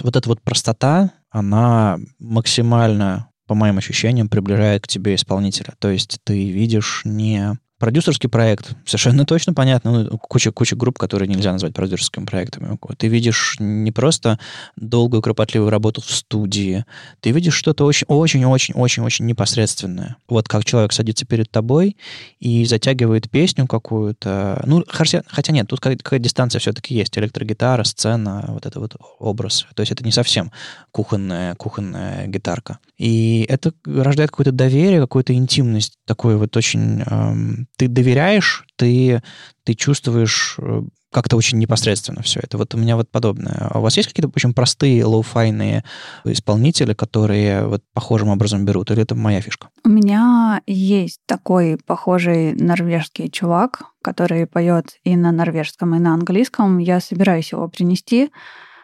Вот 0.00 0.16
эта 0.16 0.28
вот 0.28 0.40
простота, 0.42 1.10
она 1.30 1.98
максимально, 2.18 3.28
по 3.46 3.54
моим 3.54 3.78
ощущениям, 3.78 4.28
приближает 4.28 4.84
к 4.84 4.88
тебе 4.88 5.14
исполнителя. 5.14 5.74
То 5.78 5.90
есть 5.90 6.18
ты 6.24 6.50
видишь 6.50 7.02
не 7.04 7.58
продюсерский 7.84 8.30
проект, 8.30 8.74
совершенно 8.86 9.26
точно 9.26 9.52
понятно. 9.52 10.04
Ну, 10.04 10.16
куча, 10.16 10.50
куча 10.52 10.74
групп, 10.74 10.96
которые 10.96 11.28
нельзя 11.28 11.52
назвать 11.52 11.74
продюсерскими 11.74 12.24
проектами. 12.24 12.78
Ты 12.96 13.08
видишь 13.08 13.56
не 13.58 13.92
просто 13.92 14.38
долгую, 14.74 15.20
кропотливую 15.20 15.68
работу 15.68 16.00
в 16.00 16.10
студии, 16.10 16.86
ты 17.20 17.30
видишь 17.30 17.52
что-то 17.52 17.84
очень-очень-очень-очень 17.84 19.26
непосредственное. 19.26 20.16
Вот 20.30 20.48
как 20.48 20.64
человек 20.64 20.94
садится 20.94 21.26
перед 21.26 21.50
тобой 21.50 21.98
и 22.40 22.64
затягивает 22.64 23.28
песню 23.28 23.66
какую-то. 23.66 24.62
Ну, 24.64 24.82
хотя, 24.88 25.22
хотя 25.26 25.52
нет, 25.52 25.66
тут 25.68 25.80
какая-то 25.80 26.18
дистанция 26.18 26.60
все-таки 26.60 26.94
есть. 26.94 27.18
Электрогитара, 27.18 27.84
сцена, 27.84 28.46
вот 28.48 28.64
это 28.64 28.80
вот 28.80 28.96
образ. 29.18 29.66
То 29.74 29.82
есть 29.82 29.92
это 29.92 30.02
не 30.02 30.10
совсем 30.10 30.50
кухонная, 30.90 31.54
кухонная 31.56 32.28
гитарка. 32.28 32.78
И 32.96 33.44
это 33.46 33.74
рождает 33.84 34.30
какое-то 34.30 34.52
доверие, 34.52 35.00
какую-то 35.00 35.34
интимность, 35.34 35.98
такой 36.06 36.38
вот 36.38 36.56
очень... 36.56 37.02
Эм, 37.02 37.68
ты 37.76 37.88
доверяешь, 37.88 38.64
ты, 38.76 39.22
ты 39.64 39.74
чувствуешь 39.74 40.56
э, 40.58 40.82
как-то 41.14 41.36
очень 41.36 41.58
непосредственно 41.58 42.22
все 42.22 42.40
это. 42.42 42.58
Вот 42.58 42.74
у 42.74 42.78
меня 42.78 42.96
вот 42.96 43.08
подобное. 43.08 43.68
А 43.70 43.78
у 43.78 43.82
вас 43.82 43.96
есть 43.96 44.08
какие-то 44.08 44.32
очень 44.34 44.52
простые 44.52 45.04
лоу-файные 45.04 45.84
исполнители, 46.24 46.92
которые 46.92 47.66
вот 47.66 47.82
похожим 47.94 48.28
образом 48.28 48.64
берут, 48.64 48.90
или 48.90 49.02
это 49.02 49.14
моя 49.14 49.40
фишка? 49.40 49.68
У 49.84 49.88
меня 49.88 50.60
есть 50.66 51.20
такой 51.26 51.78
похожий 51.86 52.54
норвежский 52.54 53.30
чувак, 53.30 53.84
который 54.02 54.46
поет 54.46 54.98
и 55.04 55.16
на 55.16 55.30
норвежском, 55.30 55.94
и 55.94 56.00
на 56.00 56.14
английском. 56.14 56.78
Я 56.78 57.00
собираюсь 57.00 57.52
его 57.52 57.68
принести. 57.68 58.30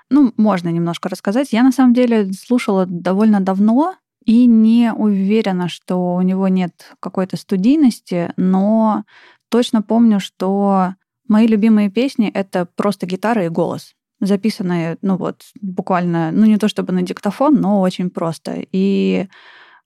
Ну, 0.08 0.32
можно 0.36 0.68
немножко 0.68 1.08
рассказать. 1.08 1.52
Я 1.52 1.64
на 1.64 1.72
самом 1.72 1.94
деле 1.94 2.32
слушала 2.32 2.86
довольно 2.86 3.40
давно 3.40 3.96
и 4.30 4.46
не 4.46 4.92
уверена, 4.92 5.68
что 5.68 6.14
у 6.14 6.22
него 6.22 6.48
нет 6.48 6.72
какой-то 7.00 7.36
студийности, 7.36 8.32
но 8.36 9.04
точно 9.48 9.82
помню, 9.82 10.20
что 10.20 10.94
Мои 11.30 11.46
любимые 11.46 11.90
песни— 11.90 12.28
это 12.34 12.66
просто 12.66 13.06
гитара 13.06 13.44
и 13.44 13.48
голос, 13.48 13.94
записанные, 14.18 14.98
ну 15.00 15.16
вот, 15.16 15.42
буквально, 15.60 16.32
ну 16.32 16.44
не 16.44 16.56
то 16.56 16.66
чтобы 16.66 16.92
на 16.92 17.02
диктофон, 17.02 17.54
но 17.54 17.80
очень 17.80 18.10
просто. 18.10 18.64
И 18.72 19.28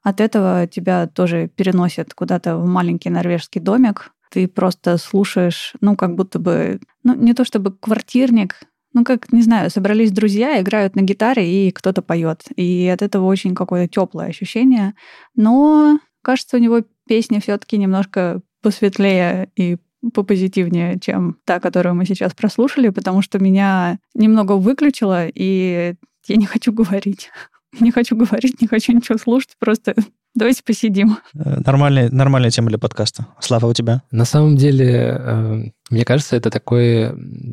от 0.03 0.23
этого 0.23 0.67
тебя 0.67 1.07
тоже 1.07 1.49
переносят 1.55 2.15
куда-то 2.15 2.57
в 2.57 2.67
маленький 2.67 3.11
норвежский 3.11 3.61
домик. 3.61 4.13
Ты 4.31 4.49
просто 4.49 4.97
слушаешь, 4.97 5.75
ну, 5.83 5.97
как 5.97 6.15
будто 6.15 6.39
бы, 6.39 6.81
ну, 7.03 7.15
не 7.15 7.35
то 7.35 7.45
чтобы 7.45 7.73
квартирник, 7.73 8.61
ну, 8.95 9.05
как, 9.05 9.33
не 9.33 9.43
знаю, 9.43 9.71
собрались 9.71 10.13
друзья, 10.13 10.61
играют 10.61 10.95
на 10.95 11.01
гитаре, 11.01 11.69
и 11.69 11.73
кто-то 11.73 12.01
поет. 12.01 12.45
И 12.57 12.89
от 12.89 13.03
этого 13.03 13.27
очень 13.27 13.55
какое-то 13.55 13.93
теплое 13.93 14.29
ощущение. 14.29 14.95
Но, 15.35 15.99
кажется, 16.23 16.57
у 16.57 16.61
него 16.61 16.83
песни 17.07 17.41
все-таки 17.41 17.77
немножко 17.77 18.41
посветлее 18.63 19.51
и 19.57 19.79
попозитивнее, 20.15 20.99
чем 21.01 21.39
та, 21.45 21.61
которую 21.61 21.95
мы 21.97 22.07
сейчас 22.07 22.35
прослушали, 22.35 22.91
потому 22.91 23.21
что 23.21 23.39
меня 23.39 23.99
немного 24.15 24.53
выключило, 24.53 25.27
и 25.27 25.95
я 26.27 26.37
не 26.37 26.47
хочу 26.47 26.73
говорить. 26.73 27.31
Не 27.81 27.91
хочу 27.91 28.17
говорить, 28.17 28.61
не 28.61 28.69
хочу 28.69 28.93
ничего 28.93 29.19
слушать, 29.19 29.51
просто 29.59 29.95
давайте 30.35 30.63
посидим. 30.65 31.19
Э, 31.35 31.61
нормальная, 31.65 32.11
нормальная 32.11 32.51
тема 32.51 32.69
для 32.69 32.79
подкаста. 32.79 33.27
Слава, 33.41 33.67
у 33.67 33.73
тебя? 33.73 34.03
На 34.11 34.25
самом 34.25 34.57
деле, 34.57 35.19
э, 35.19 35.63
мне 35.91 36.05
кажется, 36.05 36.37
это 36.37 36.51
такой 36.51 37.13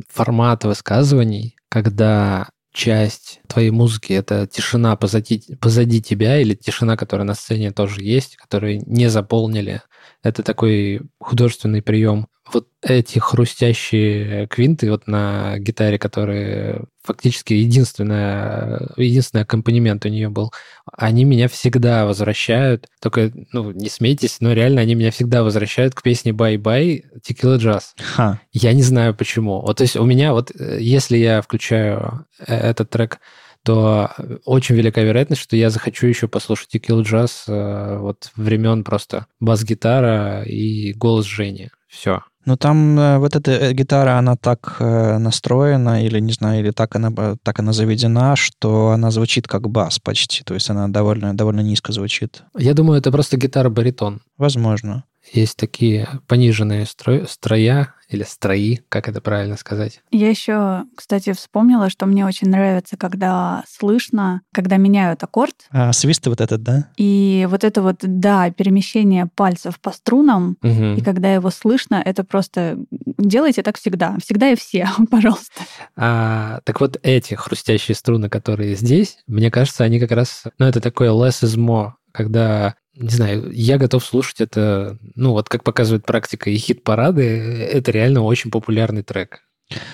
формат 0.09 0.63
высказываний, 0.63 1.55
когда 1.69 2.49
часть 2.73 3.41
твоей 3.47 3.71
музыки— 3.71 4.13
это 4.13 4.47
тишина 4.47 4.95
позади, 4.95 5.43
позади 5.59 6.01
тебя 6.01 6.39
или 6.39 6.55
тишина, 6.55 6.95
которая 6.95 7.25
на 7.25 7.33
сцене 7.33 7.71
тоже 7.71 8.01
есть, 8.01 8.37
которые 8.37 8.81
не 8.85 9.09
заполнили. 9.09 9.81
Это 10.23 10.43
такой 10.43 11.01
художественный 11.19 11.81
прием 11.81 12.27
вот 12.53 12.67
эти 12.81 13.20
хрустящие 13.20 14.48
квинты 14.48 14.89
вот 14.91 15.08
на 15.08 15.58
гитаре, 15.60 15.98
которые 15.98 16.86
фактически 17.03 17.53
единственная, 17.53 18.89
единственный 18.98 19.41
аккомпанемент 19.41 20.05
у 20.05 20.10
нее 20.10 20.29
был, 20.29 20.51
они 20.91 21.24
меня 21.24 21.48
всегда 21.48 22.05
возвращают, 22.05 22.88
только, 23.01 23.31
ну, 23.51 23.72
не 23.72 23.89
смейтесь, 23.89 24.38
но 24.39 24.53
реально 24.53 24.81
они 24.81 24.96
меня 24.96 25.12
всегда 25.12 25.43
возвращают 25.43 25.96
к 25.96 26.03
песне 26.03 26.31
«Bye-bye» 26.31 27.03
Tequila 27.27 27.58
Jazz. 27.58 27.81
Ха. 27.98 28.39
Я 28.51 28.74
не 28.74 28.84
знаю 28.84 29.15
почему. 29.15 29.62
Вот, 29.62 29.77
то 29.77 29.84
есть 29.84 29.96
у 29.96 30.05
меня 30.05 30.34
вот, 30.34 30.51
э, 30.51 30.77
если 30.79 31.17
я 31.17 31.41
включаю 31.41 32.25
э, 32.39 32.55
этот 32.55 32.89
трек 32.89 33.20
то 33.63 34.10
очень 34.46 34.75
велика 34.75 35.01
вероятность, 35.01 35.41
что 35.41 35.55
я 35.55 35.70
захочу 35.70 36.08
еще 36.08 36.27
послушать 36.27 36.74
Tequila 36.74 37.03
Jazz 37.03 37.43
э, 37.48 37.98
вот 38.00 38.31
времен 38.36 38.84
просто 38.84 39.27
бас-гитара 39.39 40.43
и 40.43 40.93
голос 40.93 41.25
Жени. 41.25 41.70
Все. 41.88 42.24
Ну, 42.45 42.57
там 42.57 43.00
э, 43.00 43.17
вот 43.19 43.36
эта 43.36 43.51
э, 43.51 43.74
гитара, 43.74 44.17
она 44.17 44.36
так 44.36 44.77
э, 44.79 45.17
настроена, 45.17 46.03
или, 46.03 46.19
не 46.19 46.33
знаю, 46.33 46.62
или 46.62 46.71
так 46.71 46.95
она, 46.95 47.36
так 47.43 47.60
она 47.60 47.74
заведена, 47.74 48.36
что 48.36 48.89
она 48.91 49.12
звучит 49.12 49.48
как 49.48 49.69
бас 49.69 50.00
почти. 50.00 50.43
То 50.43 50.53
есть 50.53 50.69
она 50.69 50.88
довольно, 50.88 51.36
довольно 51.36 51.62
низко 51.62 51.93
звучит. 51.93 52.43
Я 52.57 52.74
думаю, 52.74 53.00
это 53.00 53.12
просто 53.12 53.38
гитара-баритон. 53.38 54.21
Возможно. 54.38 55.03
Есть 55.31 55.57
такие 55.57 56.07
пониженные 56.27 56.85
стро... 56.85 57.25
строя, 57.25 57.93
или 58.11 58.23
строи, 58.23 58.81
как 58.89 59.07
это 59.07 59.21
правильно 59.21 59.55
сказать. 59.55 60.01
Я 60.11 60.29
еще, 60.29 60.83
кстати, 60.95 61.31
вспомнила, 61.33 61.89
что 61.89 62.05
мне 62.05 62.25
очень 62.25 62.49
нравится, 62.49 62.97
когда 62.97 63.63
слышно, 63.67 64.41
когда 64.53 64.77
меняют 64.77 65.23
аккорд. 65.23 65.55
А, 65.71 65.93
свисты 65.93 66.29
вот 66.29 66.41
этот, 66.41 66.61
да? 66.61 66.89
И 66.97 67.47
вот 67.49 67.63
это 67.63 67.81
вот, 67.81 67.97
да, 68.01 68.51
перемещение 68.51 69.27
пальцев 69.33 69.79
по 69.79 69.91
струнам, 69.91 70.57
угу. 70.61 70.95
и 70.97 71.01
когда 71.01 71.33
его 71.33 71.49
слышно, 71.49 72.01
это 72.03 72.23
просто... 72.23 72.77
Делайте 73.17 73.63
так 73.63 73.77
всегда. 73.77 74.17
Всегда 74.21 74.49
и 74.51 74.55
все, 74.55 74.89
пожалуйста. 75.09 75.61
А, 75.95 76.59
так 76.65 76.81
вот 76.81 76.99
эти 77.03 77.35
хрустящие 77.35 77.95
струны, 77.95 78.29
которые 78.29 78.75
здесь, 78.75 79.19
мне 79.27 79.49
кажется, 79.49 79.85
они 79.85 79.99
как 79.99 80.11
раз... 80.11 80.43
Ну, 80.59 80.65
это 80.65 80.81
такое 80.81 81.11
less 81.11 81.43
is 81.43 81.57
more 81.57 81.91
когда 82.12 82.75
не 82.96 83.10
знаю, 83.10 83.51
я 83.51 83.77
готов 83.77 84.03
слушать 84.03 84.41
это, 84.41 84.98
ну 85.15 85.32
вот 85.32 85.48
как 85.50 85.63
показывает 85.63 86.06
практика 86.06 86.50
и 86.50 86.58
хит-парады, 86.58 87.24
это 87.24 87.91
реально 87.91 88.22
очень 88.22 88.51
популярный 88.51 89.01
трек. 89.01 89.41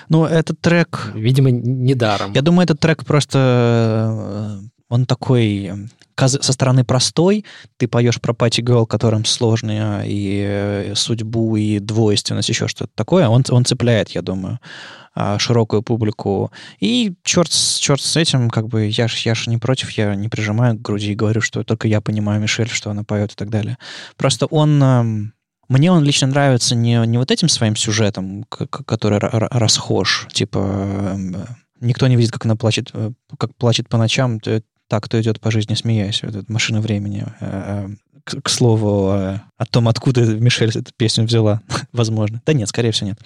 Ну, 0.08 0.24
этот 0.24 0.60
трек... 0.60 1.12
Видимо, 1.14 1.50
недаром. 1.50 2.32
Я 2.32 2.42
думаю, 2.42 2.64
этот 2.64 2.80
трек 2.80 3.04
просто... 3.04 4.58
Э, 4.60 4.68
он 4.88 5.06
такой 5.06 5.70
со 6.26 6.52
стороны 6.52 6.82
простой, 6.82 7.44
ты 7.76 7.86
поешь 7.86 8.20
про 8.20 8.32
Пати 8.32 8.60
Гелл, 8.60 8.86
которым 8.86 9.24
сложная 9.24 10.02
и 10.04 10.42
э, 10.44 10.94
судьбу, 10.96 11.54
и 11.54 11.78
двойственность, 11.78 12.48
еще 12.48 12.66
что-то 12.66 12.90
такое, 12.96 13.28
он, 13.28 13.44
он 13.50 13.64
цепляет, 13.64 14.10
я 14.10 14.22
думаю. 14.22 14.58
А, 15.20 15.36
широкую 15.40 15.82
публику. 15.82 16.52
И 16.78 17.12
черт, 17.24 17.50
черт 17.50 18.00
с 18.00 18.16
этим, 18.16 18.50
как 18.50 18.68
бы 18.68 18.86
я 18.86 19.08
ж, 19.08 19.16
я 19.24 19.34
ж 19.34 19.48
не 19.48 19.58
против, 19.58 19.90
я 19.90 20.14
не 20.14 20.28
прижимаю 20.28 20.76
к 20.76 20.80
груди 20.80 21.10
и 21.10 21.16
говорю, 21.16 21.40
что 21.40 21.64
только 21.64 21.88
я 21.88 22.00
понимаю 22.00 22.40
Мишель, 22.40 22.68
что 22.68 22.90
она 22.90 23.02
поет 23.02 23.32
и 23.32 23.34
так 23.34 23.50
далее. 23.50 23.78
Просто 24.16 24.46
он... 24.46 25.32
Мне 25.68 25.90
он 25.90 26.04
лично 26.04 26.28
нравится 26.28 26.76
не, 26.76 27.04
не 27.04 27.18
вот 27.18 27.32
этим 27.32 27.48
своим 27.48 27.74
сюжетом, 27.74 28.44
который 28.44 29.18
расхож, 29.18 30.28
типа 30.32 31.18
никто 31.80 32.06
не 32.06 32.14
видит, 32.14 32.30
как 32.30 32.44
она 32.44 32.54
плачет, 32.54 32.90
э, 32.94 33.10
как 33.38 33.54
плачет 33.56 33.88
по 33.88 33.98
ночам, 33.98 34.40
так, 34.40 35.04
кто 35.04 35.20
идет 35.20 35.40
по 35.40 35.50
жизни, 35.50 35.74
смеясь, 35.74 36.22
вот 36.22 36.36
эта 36.36 36.50
машина 36.50 36.80
времени. 36.80 37.26
К, 38.28 38.42
к 38.42 38.48
слову, 38.50 39.40
о 39.58 39.64
том, 39.64 39.88
откуда 39.88 40.20
Мишель 40.20 40.70
эту 40.70 40.92
песню 40.96 41.24
взяла, 41.24 41.60
возможно. 41.92 42.40
Да 42.46 42.52
нет, 42.52 42.68
скорее 42.68 42.92
всего, 42.92 43.08
нет. 43.08 43.18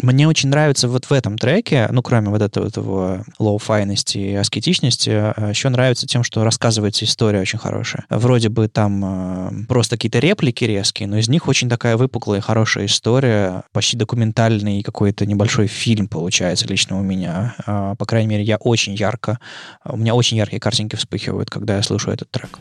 Мне 0.00 0.28
очень 0.28 0.48
нравится 0.48 0.88
вот 0.88 1.06
в 1.06 1.12
этом 1.12 1.38
треке, 1.38 1.88
ну, 1.90 2.02
кроме 2.02 2.28
вот 2.28 2.40
этого, 2.40 2.66
этого 2.66 3.24
лоу-файности 3.38 4.18
и 4.18 4.34
аскетичности, 4.34 5.10
а, 5.10 5.48
еще 5.50 5.70
нравится 5.70 6.06
тем, 6.06 6.22
что 6.22 6.44
рассказывается 6.44 7.04
история 7.04 7.40
очень 7.40 7.58
хорошая. 7.58 8.04
Вроде 8.10 8.48
бы 8.48 8.68
там 8.68 9.04
э, 9.04 9.66
просто 9.66 9.96
какие-то 9.96 10.20
реплики 10.20 10.64
резкие, 10.64 11.08
но 11.08 11.16
из 11.16 11.28
них 11.28 11.48
очень 11.48 11.68
такая 11.68 11.96
выпуклая, 11.96 12.40
хорошая 12.40 12.86
история, 12.86 13.64
почти 13.72 13.96
документальный 13.96 14.82
какой-то 14.82 15.26
небольшой 15.26 15.66
фильм 15.66 16.06
получается 16.06 16.68
лично 16.68 16.98
у 16.98 17.02
меня. 17.02 17.56
Э, 17.66 17.94
по 17.98 18.04
крайней 18.04 18.28
мере, 18.28 18.44
я 18.44 18.56
очень 18.58 18.94
ярко, 18.94 19.40
у 19.84 19.96
меня 19.96 20.14
очень 20.14 20.36
яркие 20.36 20.60
картинки 20.60 20.94
вспыхивают, 20.94 21.50
когда 21.50 21.76
я 21.76 21.82
слышу 21.82 22.12
этот 22.12 22.30
трек. 22.30 22.58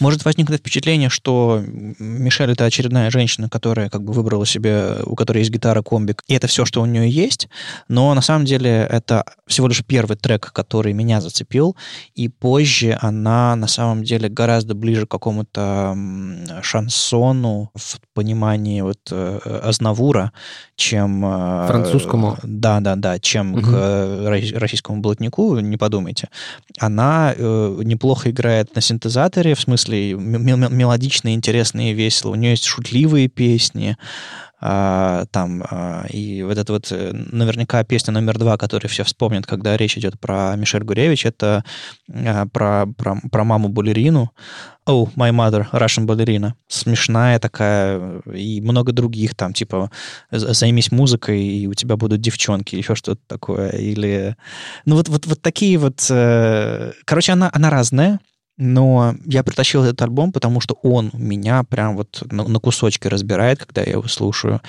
Может 0.00 0.24
возникнуть 0.24 0.60
впечатление, 0.60 1.08
что 1.08 1.62
Мишель 1.98 2.52
это 2.52 2.64
очередная 2.64 3.10
женщина, 3.10 3.48
которая 3.48 3.88
как 3.88 4.02
бы 4.04 4.12
выбрала 4.12 4.46
себе, 4.46 4.96
у 5.04 5.16
которой 5.16 5.38
есть 5.38 5.50
гитара, 5.50 5.82
комбик, 5.82 6.22
и 6.28 6.34
это 6.34 6.46
все, 6.46 6.64
что 6.64 6.82
у 6.82 6.86
нее 6.86 7.10
есть, 7.10 7.48
но 7.88 8.14
на 8.14 8.20
самом 8.20 8.44
деле 8.44 8.86
это 8.90 9.24
всего 9.46 9.66
лишь 9.68 9.84
первый 9.84 10.16
трек, 10.16 10.52
который 10.52 10.92
меня 10.92 11.20
зацепил, 11.20 11.76
и 12.14 12.28
позже 12.28 12.96
она 13.00 13.56
на 13.56 13.66
самом 13.66 14.04
деле 14.04 14.28
гораздо 14.28 14.74
ближе 14.74 15.06
к 15.06 15.10
какому-то 15.10 15.96
шансону 16.62 17.70
в 17.74 18.00
понимании 18.14 18.80
вот 18.82 18.98
э, 19.10 19.60
Азнавура, 19.64 20.32
чем... 20.76 21.24
Э, 21.24 21.66
Французскому? 21.66 22.38
Да, 22.42 22.80
да, 22.80 22.96
да, 22.96 23.18
чем 23.18 23.54
угу. 23.54 23.62
к 23.62 24.40
российскому 24.54 25.00
блатнику, 25.00 25.58
не 25.58 25.76
подумайте. 25.76 26.28
Она 26.78 27.34
э, 27.36 27.80
неплохо 27.84 28.30
играет 28.30 28.74
на 28.74 28.80
синтезаторе, 28.80 29.54
в 29.54 29.60
смысле 29.60 29.87
смысле 29.88 30.14
мелодичные, 30.14 31.34
интересные, 31.34 31.94
весело. 31.94 32.32
У 32.32 32.34
нее 32.34 32.52
есть 32.52 32.64
шутливые 32.64 33.28
песни, 33.28 33.96
а, 34.60 35.26
там, 35.30 35.62
а, 35.70 36.04
и 36.10 36.42
вот 36.42 36.58
эта 36.58 36.72
вот 36.72 36.90
э, 36.90 37.12
наверняка 37.12 37.84
песня 37.84 38.12
номер 38.12 38.38
два, 38.38 38.56
которую 38.56 38.90
все 38.90 39.04
вспомнят, 39.04 39.46
когда 39.46 39.76
речь 39.76 39.96
идет 39.96 40.18
про 40.18 40.56
Мишель 40.56 40.82
Гуревич, 40.82 41.26
это 41.26 41.62
а, 42.12 42.44
про, 42.46 42.86
про, 42.86 43.20
про 43.30 43.44
маму 43.44 43.68
балерину. 43.68 44.32
Oh, 44.84 45.08
my 45.14 45.30
mother, 45.30 45.66
Russian 45.70 46.06
балерина. 46.06 46.54
Смешная 46.66 47.38
такая, 47.38 48.20
и 48.34 48.60
много 48.60 48.90
других 48.90 49.36
там, 49.36 49.52
типа, 49.52 49.92
займись 50.32 50.90
музыкой, 50.90 51.40
и 51.40 51.66
у 51.68 51.74
тебя 51.74 51.96
будут 51.96 52.20
девчонки, 52.20 52.74
еще 52.74 52.96
что-то 52.96 53.20
такое, 53.28 53.70
или... 53.70 54.34
Ну, 54.86 54.96
вот, 54.96 55.08
вот, 55.08 55.26
вот 55.26 55.40
такие 55.40 55.78
вот... 55.78 56.04
Э, 56.10 56.92
короче, 57.04 57.32
она, 57.32 57.48
она 57.52 57.70
разная, 57.70 58.18
но 58.58 59.14
я 59.24 59.44
притащил 59.44 59.84
этот 59.84 60.02
альбом, 60.02 60.32
потому 60.32 60.60
что 60.60 60.76
он 60.82 61.10
меня 61.14 61.62
прям 61.62 61.96
вот 61.96 62.22
на, 62.30 62.58
кусочки 62.58 63.06
разбирает, 63.06 63.64
когда 63.64 63.82
я 63.82 63.92
его 63.92 64.08
слушаю. 64.08 64.60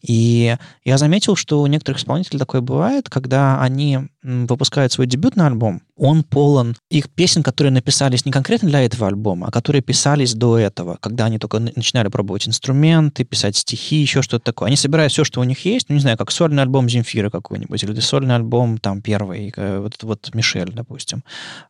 И 0.00 0.56
я 0.84 0.98
заметил, 0.98 1.34
что 1.34 1.60
у 1.60 1.66
некоторых 1.66 2.00
исполнителей 2.00 2.38
такое 2.38 2.60
бывает, 2.60 3.10
когда 3.10 3.60
они 3.60 3.98
выпускают 4.22 4.92
свой 4.92 5.08
дебютный 5.08 5.46
альбом, 5.46 5.82
он 6.02 6.24
полон 6.24 6.74
их 6.90 7.08
песен, 7.08 7.44
которые 7.44 7.72
написались 7.72 8.26
не 8.26 8.32
конкретно 8.32 8.68
для 8.68 8.80
этого 8.80 9.06
альбома, 9.06 9.46
а 9.46 9.50
которые 9.52 9.82
писались 9.82 10.34
до 10.34 10.58
этого, 10.58 10.98
когда 11.00 11.26
они 11.26 11.38
только 11.38 11.60
начинали 11.60 12.08
пробовать 12.08 12.48
инструменты, 12.48 13.22
писать 13.22 13.56
стихи, 13.56 13.96
еще 13.96 14.20
что-то 14.20 14.46
такое. 14.46 14.66
Они 14.66 14.76
собирают 14.76 15.12
все, 15.12 15.22
что 15.22 15.40
у 15.40 15.44
них 15.44 15.64
есть, 15.64 15.88
ну, 15.88 15.94
не 15.94 16.00
знаю, 16.00 16.18
как 16.18 16.32
сольный 16.32 16.64
альбом 16.64 16.88
Земфира 16.88 17.30
какой-нибудь, 17.30 17.84
или 17.84 18.00
сольный 18.00 18.34
альбом 18.34 18.78
там 18.78 19.00
первый, 19.00 19.52
э, 19.56 19.78
вот, 19.78 20.02
вот 20.02 20.34
Мишель, 20.34 20.72
допустим. 20.72 21.22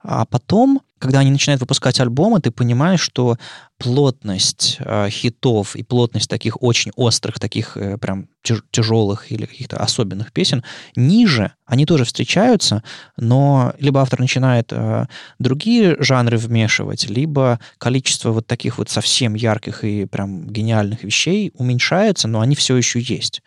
А 0.03 0.25
потом 0.25 0.81
когда 1.03 1.19
они 1.19 1.33
начинают 1.33 1.61
выпускать 1.61 1.99
альбомы, 1.99 2.39
ты 2.39 2.53
понимаешь, 2.53 3.01
что 3.01 3.37
плотность 3.83 4.77
э, 4.79 5.09
хитов 5.11 5.75
и 5.75 5.83
плотность 5.83 6.31
таких 6.31 6.63
очень 6.63 6.93
острых, 6.95 7.41
таких 7.41 7.77
э, 7.77 7.99
прям 7.99 8.29
тяжелых 8.71 9.31
или 9.33 9.45
каких-то 9.45 9.77
особенных 9.79 10.33
песен 10.33 10.63
ниже. 10.97 11.53
Они 11.67 11.87
тоже 11.87 12.05
встречаются, 12.05 12.83
но 13.17 13.73
либо 13.79 14.01
автор 14.01 14.21
начинает 14.21 14.73
э, 14.73 15.07
другие 15.39 15.97
жанры 16.01 16.37
вмешивать, 16.39 17.09
либо 17.09 17.61
количество 17.79 18.31
вот 18.31 18.47
таких 18.47 18.79
вот 18.79 18.89
совсем 18.89 19.35
ярких 19.35 19.85
и 19.85 20.05
прям 20.05 20.49
гениальных 20.49 21.03
вещей 21.03 21.51
уменьшается, 21.55 22.29
но 22.29 22.41
они 22.41 22.55
все 22.55 22.77
еще 22.77 23.01
есть. 23.01 23.43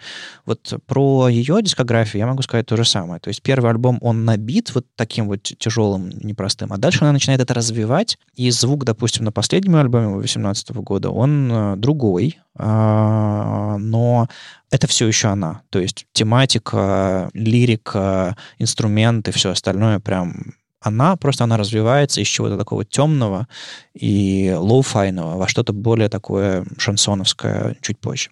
Вот 0.45 0.73
про 0.85 1.29
ее 1.29 1.61
дискографию 1.61 2.19
я 2.21 2.27
могу 2.27 2.41
сказать 2.41 2.65
то 2.65 2.75
же 2.75 2.83
самое. 2.85 3.19
То 3.19 3.29
есть 3.29 3.41
первый 3.41 3.69
альбом, 3.69 3.99
он 4.01 4.25
набит 4.25 4.73
вот 4.73 4.85
таким 4.95 5.27
вот 5.27 5.43
тяжелым, 5.43 6.09
непростым, 6.09 6.73
а 6.73 6.77
дальше 6.77 6.99
она 7.01 7.11
начинает 7.11 7.41
это 7.41 7.53
развивать, 7.53 8.17
и 8.35 8.49
звук, 8.49 8.85
допустим, 8.85 9.23
на 9.23 9.31
последнем 9.31 9.75
альбоме 9.75 10.07
2018 10.25 10.71
года, 10.77 11.09
он 11.09 11.51
э, 11.51 11.75
другой, 11.77 12.39
а, 12.57 13.77
но 13.77 14.27
это 14.71 14.87
все 14.87 15.07
еще 15.07 15.29
она. 15.29 15.61
То 15.69 15.79
есть 15.79 16.05
тематика, 16.13 17.29
лирика, 17.33 18.35
инструменты, 18.59 19.31
все 19.31 19.51
остальное 19.51 19.99
прям 19.99 20.55
она, 20.85 21.15
просто 21.15 21.43
она 21.43 21.57
развивается 21.57 22.21
из 22.21 22.27
чего-то 22.27 22.57
такого 22.57 22.85
темного 22.85 23.47
и 23.95 24.53
лоу-файного 24.55 25.37
во 25.37 25.47
что-то 25.47 25.73
более 25.73 26.09
такое 26.09 26.63
шансоновское 26.77 27.75
чуть 27.81 27.97
позже. 27.97 28.29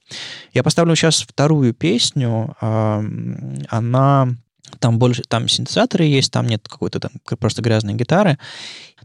Я 0.54 0.62
поставлю 0.62 0.96
сейчас 0.96 1.22
вторую 1.22 1.74
песню. 1.74 2.56
Она 2.60 4.28
там 4.80 5.00
больше, 5.00 5.24
там 5.28 5.48
синтезаторы 5.48 6.06
есть, 6.06 6.32
там 6.32 6.48
нет 6.48 6.68
какой-то 6.68 7.00
там 7.00 7.12
просто 7.40 7.62
грязной 7.62 7.96
гитары. 7.96 8.38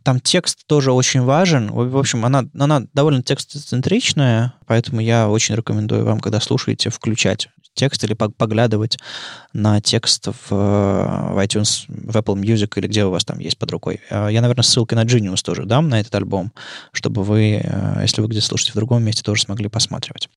Там 0.09 0.21
текст 0.21 0.67
тоже 0.67 0.91
очень 0.91 1.21
важен. 1.21 1.71
В 1.71 1.99
общем, 1.99 2.25
она, 2.25 2.47
она 2.59 2.85
довольно 2.95 3.23
текстоцентричная, 3.23 4.55
поэтому 4.67 5.03
я 5.03 5.29
очень 5.29 5.55
рекомендую 5.55 6.07
вам, 6.07 6.21
когда 6.21 6.41
слушаете, 6.41 6.88
включать 6.88 7.50
текст 7.75 8.03
или 8.05 8.15
поглядывать 8.15 8.97
на 9.53 9.83
текст 9.83 10.29
в, 10.29 10.50
в 10.50 11.45
iTunes, 11.45 11.85
в 11.88 12.17
Apple 12.17 12.37
Music 12.37 12.73
или 12.77 12.87
где 12.87 13.05
у 13.05 13.11
вас 13.11 13.27
там 13.27 13.38
есть 13.38 13.59
под 13.59 13.71
рукой. 13.71 14.00
А, 14.09 14.29
я, 14.29 14.41
наверное, 14.41 14.62
ссылкой 14.62 14.97
на 14.97 15.05
Genius 15.05 15.43
тоже 15.45 15.67
дам 15.67 15.91
на 15.91 16.00
этот 16.00 16.15
альбом, 16.15 16.55
чтобы 16.93 17.23
вы, 17.23 17.61
э, 17.62 17.99
если 18.00 18.23
вы 18.23 18.29
где-то 18.29 18.47
слушаете 18.47 18.73
в 18.73 18.77
другом 18.77 19.03
месте, 19.03 19.23
тоже 19.23 19.43
смогли 19.43 19.69
посматривать. 19.69 20.31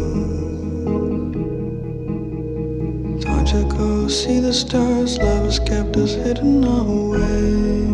Time 3.21 3.45
to 3.45 3.63
go 3.77 4.07
see 4.09 4.39
the 4.41 4.53
stars, 4.53 5.17
love 5.19 5.45
has 5.45 5.59
kept 5.59 5.97
us 5.97 6.13
hidden 6.15 6.63
away. 6.65 7.87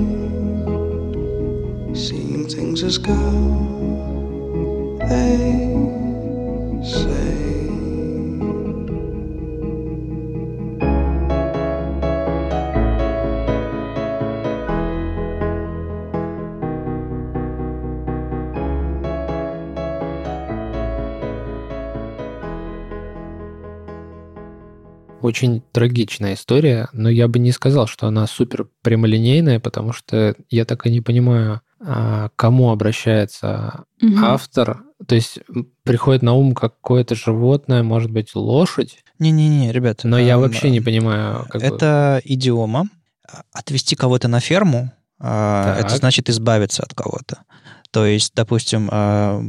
Seeing 1.96 2.48
things 2.50 2.84
as 2.84 2.98
God. 2.98 3.39
Очень 25.30 25.64
трагичная 25.72 26.34
история, 26.34 26.90
но 26.94 27.10
я 27.10 27.28
бы 27.28 27.40
не 27.40 27.52
сказал, 27.52 27.88
что 27.88 28.08
она 28.08 28.28
супер 28.28 28.68
прямолинейная, 28.82 29.60
потому 29.60 29.94
что 29.94 30.36
я 30.50 30.66
так 30.66 30.86
и 30.86 30.92
не 30.92 31.02
понимаю, 31.02 31.62
а, 31.82 32.30
кому 32.36 32.72
обращается 32.72 33.86
угу. 34.02 34.18
автор. 34.22 34.84
То 35.08 35.16
есть 35.16 35.40
приходит 35.84 36.22
на 36.22 36.34
ум 36.34 36.54
какое-то 36.54 37.16
животное, 37.16 37.84
может 37.84 38.12
быть, 38.12 38.36
лошадь. 38.36 39.04
Не-не-не, 39.18 39.72
ребята. 39.72 40.08
Но 40.08 40.20
я 40.20 40.38
вообще 40.38 40.70
не 40.70 40.82
понимаю. 40.82 41.46
Как 41.50 41.62
это 41.62 42.22
бы... 42.24 42.34
идиома. 42.34 42.90
Отвести 43.54 43.96
кого-то 43.96 44.28
на 44.28 44.40
ферму, 44.40 44.92
так. 45.20 45.86
это 45.86 45.96
значит 45.98 46.30
избавиться 46.30 46.82
от 46.82 46.96
кого-то. 46.96 47.44
То 47.92 48.06
есть, 48.06 48.34
допустим, 48.36 48.90
а, 48.92 49.40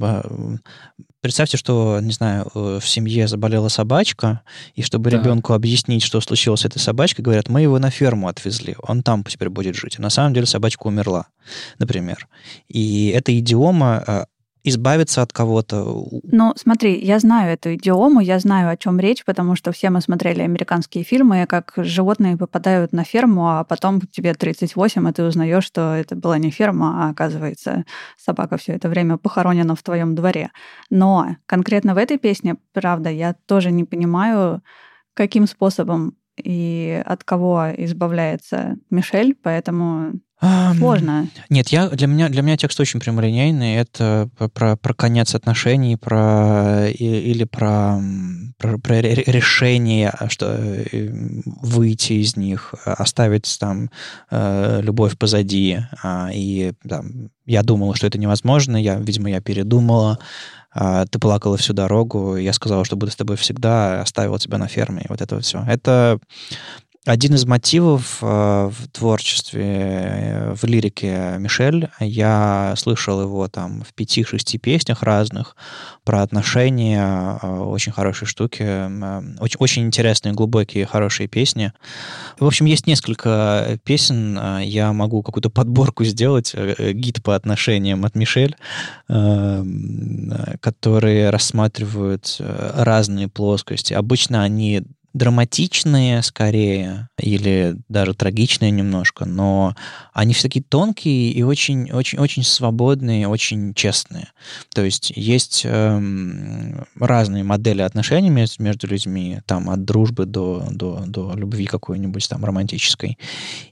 представьте, 1.20 1.56
что, 1.56 1.98
не 2.00 2.12
знаю, 2.12 2.50
э, 2.54 2.78
в 2.80 2.88
семье 2.88 3.28
заболела 3.28 3.68
собачка, 3.68 4.42
и 4.74 4.83
чтобы 4.83 5.11
так. 5.11 5.20
ребенку 5.20 5.52
объяснить, 5.52 6.02
что 6.02 6.20
случилось 6.20 6.61
с 6.61 6.64
этой 6.64 6.78
собачкой, 6.78 7.24
говорят, 7.24 7.48
мы 7.48 7.62
его 7.62 7.78
на 7.78 7.90
ферму 7.90 8.28
отвезли, 8.28 8.76
он 8.83 9.02
там 9.02 9.24
теперь 9.24 9.48
будет 9.48 9.74
жить. 9.74 9.98
на 9.98 10.11
самом 10.11 10.35
деле 10.35 10.46
собачка 10.46 10.87
умерла, 10.87 11.26
например. 11.78 12.28
И 12.68 13.09
эта 13.09 13.38
идиома 13.38 14.04
а, 14.06 14.26
избавиться 14.64 15.23
от 15.23 15.33
кого-то. 15.33 15.85
Ну, 16.23 16.53
смотри, 16.57 16.99
я 16.99 17.18
знаю 17.18 17.53
эту 17.53 17.75
идиому, 17.75 18.20
я 18.20 18.38
знаю, 18.38 18.70
о 18.70 18.77
чем 18.77 19.01
речь, 19.01 19.25
потому 19.25 19.57
что 19.57 19.73
все 19.73 19.90
мы 19.90 20.01
смотрели 20.01 20.42
американские 20.42 21.05
фильмы, 21.05 21.46
как 21.49 21.73
животные 21.77 22.37
попадают 22.37 22.92
на 22.92 23.05
ферму, 23.05 23.49
а 23.49 23.64
потом 23.64 24.01
тебе 24.01 24.35
38, 24.35 25.09
и 25.09 25.12
ты 25.12 25.25
узнаешь, 25.25 25.64
что 25.64 25.94
это 25.94 26.16
была 26.16 26.38
не 26.38 26.51
ферма, 26.51 27.07
а 27.07 27.11
оказывается 27.11 27.85
собака 28.18 28.57
все 28.57 28.73
это 28.73 28.88
время 28.88 29.16
похоронена 29.16 29.75
в 29.75 29.83
твоем 29.83 30.14
дворе. 30.14 30.51
Но 30.90 31.37
конкретно 31.46 31.94
в 31.94 31.99
этой 31.99 32.18
песне, 32.18 32.57
правда, 32.73 33.11
я 33.11 33.35
тоже 33.46 33.70
не 33.70 33.85
понимаю, 33.85 34.62
каким 35.14 35.46
способом 35.46 36.16
и 36.37 37.03
от 37.05 37.25
кого 37.25 37.66
избавляется 37.77 38.77
Мишель, 38.90 39.35
поэтому 39.35 40.20
Сложно. 40.40 41.29
Нет, 41.50 41.68
я, 41.68 41.88
для, 41.88 42.07
меня, 42.07 42.29
для 42.29 42.40
меня 42.42 42.57
текст 42.57 42.81
очень 42.81 42.98
прямолинейный. 43.00 43.76
Это 43.76 44.31
про, 44.55 44.76
про 44.76 44.94
конец 44.94 45.35
отношений, 45.35 45.96
про, 45.96 46.88
или 46.88 47.44
про, 47.44 48.00
про, 48.57 48.79
про 48.79 49.00
решение, 49.03 50.14
что 50.29 50.46
э, 50.57 51.11
выйти 51.44 52.14
из 52.14 52.37
них, 52.37 52.74
оставить 52.85 53.55
там 53.61 53.90
э, 54.31 54.81
любовь 54.83 55.18
позади. 55.18 55.81
А, 56.03 56.31
и 56.33 56.72
там, 56.88 57.31
я 57.44 57.62
думала, 57.62 57.94
что 57.94 58.07
это 58.07 58.18
невозможно. 58.18 58.76
Я, 58.76 58.96
видимо, 58.96 59.29
я 59.29 59.40
передумала. 59.42 60.18
А, 60.72 61.05
ты 61.05 61.18
плакала 61.18 61.57
всю 61.57 61.74
дорогу. 61.74 62.37
Я 62.37 62.53
сказала, 62.53 62.85
что 62.85 62.96
буду 62.96 63.12
с 63.12 63.16
тобой 63.16 63.37
всегда. 63.37 64.00
Оставила 64.00 64.38
тебя 64.38 64.57
на 64.57 64.68
ферме. 64.68 65.03
И 65.03 65.07
вот 65.09 65.20
это 65.20 65.35
вот 65.35 65.44
все. 65.44 65.62
Это 65.68 66.18
один 67.06 67.34
из 67.34 67.46
мотивов 67.46 68.18
э, 68.20 68.26
в 68.26 68.88
творчестве, 68.92 69.62
э, 69.64 70.54
в 70.54 70.64
лирике 70.64 71.36
Мишель, 71.38 71.88
я 71.98 72.74
слышал 72.76 73.22
его 73.22 73.48
там 73.48 73.82
в 73.84 73.94
пяти-шести 73.94 74.58
песнях 74.58 75.02
разных 75.02 75.56
про 76.04 76.20
отношения, 76.20 77.38
э, 77.40 77.46
очень 77.46 77.92
хорошие 77.92 78.28
штуки, 78.28 78.62
очень, 79.40 79.56
очень 79.58 79.82
интересные, 79.84 80.34
глубокие, 80.34 80.84
хорошие 80.84 81.26
песни. 81.26 81.72
В 82.38 82.44
общем, 82.44 82.66
есть 82.66 82.86
несколько 82.86 83.78
песен, 83.82 84.38
я 84.60 84.92
могу 84.92 85.22
какую-то 85.22 85.48
подборку 85.48 86.04
сделать, 86.04 86.54
гид 86.54 87.22
по 87.22 87.34
отношениям 87.34 88.04
от 88.04 88.14
Мишель, 88.14 88.56
которые 90.60 91.30
рассматривают 91.30 92.36
разные 92.38 93.28
плоскости. 93.28 93.94
Обычно 93.94 94.42
они 94.42 94.82
драматичные 95.12 96.23
скорее, 96.23 97.09
или 97.18 97.77
даже 97.88 98.14
трагичные 98.14 98.70
немножко, 98.70 99.25
но 99.25 99.75
они 100.12 100.35
все 100.35 100.44
такие 100.44 100.64
тонкие 100.64 101.33
и 101.33 101.42
очень, 101.42 101.90
очень, 101.90 102.18
очень 102.18 102.44
свободные, 102.44 103.27
очень 103.27 103.75
честные. 103.75 104.29
То 104.73 104.85
есть 104.85 105.12
есть 105.16 105.62
эм, 105.64 106.87
разные 106.99 107.42
модели 107.42 107.83
отношений 107.83 108.31
между, 108.31 108.62
между 108.62 108.87
людьми, 108.87 109.40
там 109.46 109.68
от 109.68 109.85
дружбы 109.85 110.27
до, 110.27 110.64
до, 110.70 111.03
до 111.07 111.35
любви 111.35 111.66
какой-нибудь 111.66 112.29
там 112.29 112.44
романтической. 112.44 113.18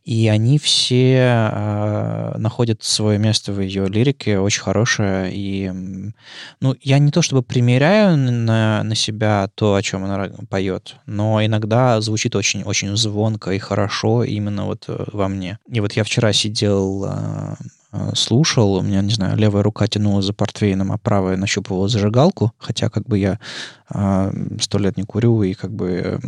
И 0.04 0.26
они 0.28 0.58
все 0.58 1.50
э, 1.52 2.34
находят 2.38 2.82
свое 2.82 3.18
место 3.18 3.52
в 3.52 3.60
ее 3.60 3.86
лирике, 3.86 4.40
очень 4.40 4.62
хорошее. 4.62 5.30
И, 5.32 5.70
ну, 6.60 6.74
я 6.82 6.98
не 6.98 7.10
то 7.10 7.22
чтобы 7.22 7.42
примеряю 7.42 8.16
на, 8.16 8.82
на 8.82 8.94
себя 8.94 9.48
то, 9.54 9.74
о 9.74 9.82
чем 9.82 10.04
она 10.04 10.30
поет, 10.48 10.96
но 11.06 11.27
но 11.28 11.44
иногда 11.44 12.00
звучит 12.00 12.34
очень-очень 12.34 12.96
звонко 12.96 13.50
и 13.50 13.58
хорошо 13.58 14.24
именно 14.24 14.64
вот 14.64 14.84
э, 14.88 15.04
во 15.12 15.28
мне. 15.28 15.58
И 15.70 15.80
вот 15.80 15.92
я 15.92 16.02
вчера 16.04 16.32
сидел 16.32 17.04
э, 17.04 17.54
слушал, 18.14 18.74
у 18.74 18.82
меня, 18.82 19.00
не 19.00 19.12
знаю, 19.12 19.36
левая 19.36 19.62
рука 19.62 19.86
тянула 19.86 20.20
за 20.22 20.32
портвейном, 20.32 20.92
а 20.92 20.98
правая 20.98 21.36
нащупывала 21.36 21.88
зажигалку, 21.88 22.52
хотя 22.58 22.90
как 22.90 23.06
бы 23.06 23.18
я 23.18 23.38
сто 24.60 24.78
лет 24.78 24.98
не 24.98 25.04
курю, 25.04 25.42
и 25.42 25.54
как 25.54 25.72
бы 25.72 26.20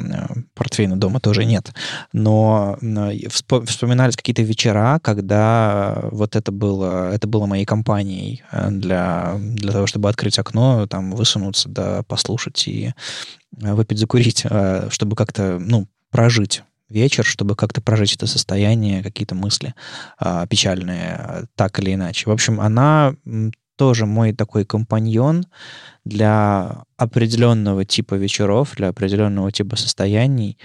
портвейна 0.55 0.96
дома 0.96 1.20
тоже 1.20 1.44
нет. 1.44 1.75
Но 2.14 2.79
вспоминались 2.81 4.16
какие-то 4.16 4.40
вечера, 4.40 4.99
когда 5.03 6.09
вот 6.11 6.37
это 6.37 6.51
было, 6.51 7.12
это 7.12 7.29
было 7.29 7.44
моей 7.44 7.66
компанией 7.66 8.42
для, 8.70 9.37
для 9.38 9.73
того, 9.73 9.87
чтобы 9.87 10.09
открыть 10.09 10.38
окно, 10.38 10.87
там, 10.87 11.12
высунуться, 11.12 11.68
да, 11.68 12.03
послушать 12.05 12.66
и 12.66 12.94
Э, 13.62 13.75
выпить, 13.75 13.99
закурить, 13.99 14.44
э, 14.49 14.88
чтобы 14.90 15.16
как-то, 15.16 15.59
ну, 15.61 15.87
прожить 16.11 16.62
вечер, 16.90 17.24
чтобы 17.24 17.57
как-то 17.57 17.81
прожить 17.81 18.14
это 18.16 18.26
состояние, 18.26 19.03
какие-то 19.03 19.35
мысли 19.35 19.74
э, 20.20 20.46
печальные, 20.50 21.46
так 21.55 21.79
или 21.79 21.94
иначе. 21.94 22.29
В 22.29 22.33
общем, 22.33 22.61
она 22.61 23.14
тоже 23.76 24.05
мой 24.05 24.35
такой 24.35 24.66
компаньон 24.66 25.46
для 26.05 26.85
определенного 26.98 27.85
типа 27.87 28.14
вечеров, 28.14 28.74
для 28.76 28.88
определенного 28.88 29.50
типа 29.50 29.76
состояний. 29.76 30.59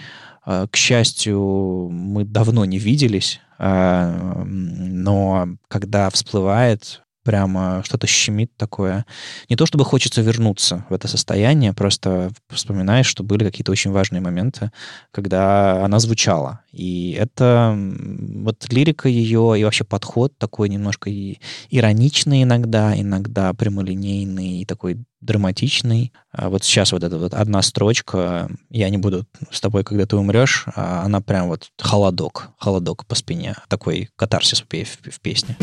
К 0.45 0.75
счастью, 0.75 1.89
мы 1.89 2.25
давно 2.25 2.65
не 2.65 2.77
виделись, 2.77 3.39
но 3.57 5.47
когда 5.69 6.09
всплывает 6.09 7.04
прямо 7.25 7.81
что-то 7.83 8.05
щемит 8.05 8.55
такое. 8.55 9.05
Не 9.49 9.55
то 9.55 9.65
чтобы 9.65 9.83
хочется 9.83 10.21
вернуться 10.21 10.85
в 10.89 10.93
это 10.93 11.07
состояние, 11.07 11.73
просто 11.73 12.29
вспоминаешь, 12.49 13.07
что 13.07 13.23
были 13.23 13.43
какие-то 13.43 13.71
очень 13.71 13.91
важные 13.91 14.21
моменты, 14.21 14.71
когда 15.11 15.83
она 15.83 15.99
звучала. 15.99 16.61
И 16.71 17.17
это 17.19 17.75
вот 17.75 18.71
лирика 18.71 19.09
ее 19.09 19.59
и 19.59 19.63
вообще 19.63 19.83
подход 19.83 20.37
такой 20.37 20.69
немножко 20.69 21.09
и 21.09 21.39
ироничный 21.71 22.43
иногда, 22.43 22.97
иногда 22.99 23.53
прямолинейный 23.53 24.59
и 24.59 24.65
такой 24.65 24.99
драматичный. 25.21 26.13
А 26.31 26.49
вот 26.49 26.63
сейчас 26.63 26.91
вот 26.91 27.03
эта 27.03 27.17
вот 27.17 27.33
одна 27.33 27.63
строчка, 27.63 28.49
я 28.69 28.89
не 28.89 28.97
буду 28.97 29.25
с 29.49 29.59
тобой, 29.61 29.83
когда 29.83 30.05
ты 30.05 30.15
умрешь, 30.15 30.65
а 30.75 31.01
она 31.03 31.21
прям 31.21 31.47
вот 31.47 31.71
холодок, 31.79 32.51
холодок 32.59 33.07
по 33.07 33.15
спине, 33.15 33.55
такой 33.67 34.09
катарсис 34.15 34.61
в, 34.61 34.65
в 34.65 35.19
песне. 35.21 35.57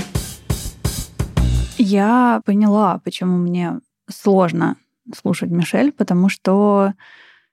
Я 1.84 2.42
поняла, 2.44 3.00
почему 3.02 3.38
мне 3.38 3.80
сложно 4.08 4.76
слушать 5.12 5.50
Мишель, 5.50 5.90
потому 5.90 6.28
что 6.28 6.94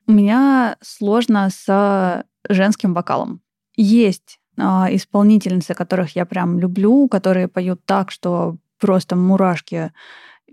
у 0.06 0.12
меня 0.12 0.78
сложно 0.82 1.50
с 1.50 2.24
женским 2.48 2.94
вокалом. 2.94 3.42
Есть 3.76 4.40
э, 4.56 4.62
исполнительницы, 4.62 5.74
которых 5.74 6.16
я 6.16 6.28
прям 6.28 6.60
люблю, 6.60 7.08
которые 7.08 7.48
поют 7.48 7.84
так, 7.86 8.12
что 8.12 8.58
просто 8.80 9.16
мурашки 9.16 9.94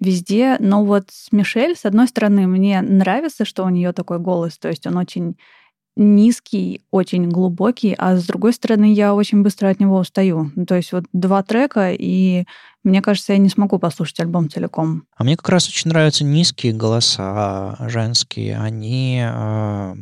везде. 0.00 0.56
Но 0.58 0.82
вот 0.82 1.10
с 1.10 1.30
Мишель, 1.30 1.76
с 1.76 1.84
одной 1.84 2.08
стороны, 2.08 2.46
мне 2.46 2.80
нравится, 2.80 3.44
что 3.44 3.62
у 3.62 3.68
нее 3.68 3.92
такой 3.92 4.18
голос, 4.20 4.56
то 4.56 4.68
есть 4.68 4.86
он 4.86 4.96
очень 4.96 5.36
низкий, 5.96 6.82
очень 6.90 7.28
глубокий, 7.28 7.94
а 7.96 8.16
с 8.16 8.26
другой 8.26 8.52
стороны, 8.52 8.92
я 8.92 9.14
очень 9.14 9.42
быстро 9.42 9.68
от 9.68 9.80
него 9.80 9.98
устаю. 9.98 10.52
Ну, 10.54 10.66
то 10.66 10.74
есть 10.76 10.92
вот 10.92 11.04
два 11.12 11.42
трека, 11.42 11.92
и 11.92 12.44
мне 12.84 13.02
кажется, 13.02 13.32
я 13.32 13.38
не 13.38 13.48
смогу 13.48 13.78
послушать 13.78 14.20
альбом 14.20 14.50
целиком. 14.50 15.04
А 15.16 15.24
мне 15.24 15.36
как 15.36 15.48
раз 15.48 15.68
очень 15.68 15.88
нравятся 15.88 16.24
низкие 16.24 16.74
голоса 16.74 17.76
женские. 17.88 18.58
Они, 18.58 19.22
э, 19.24 19.94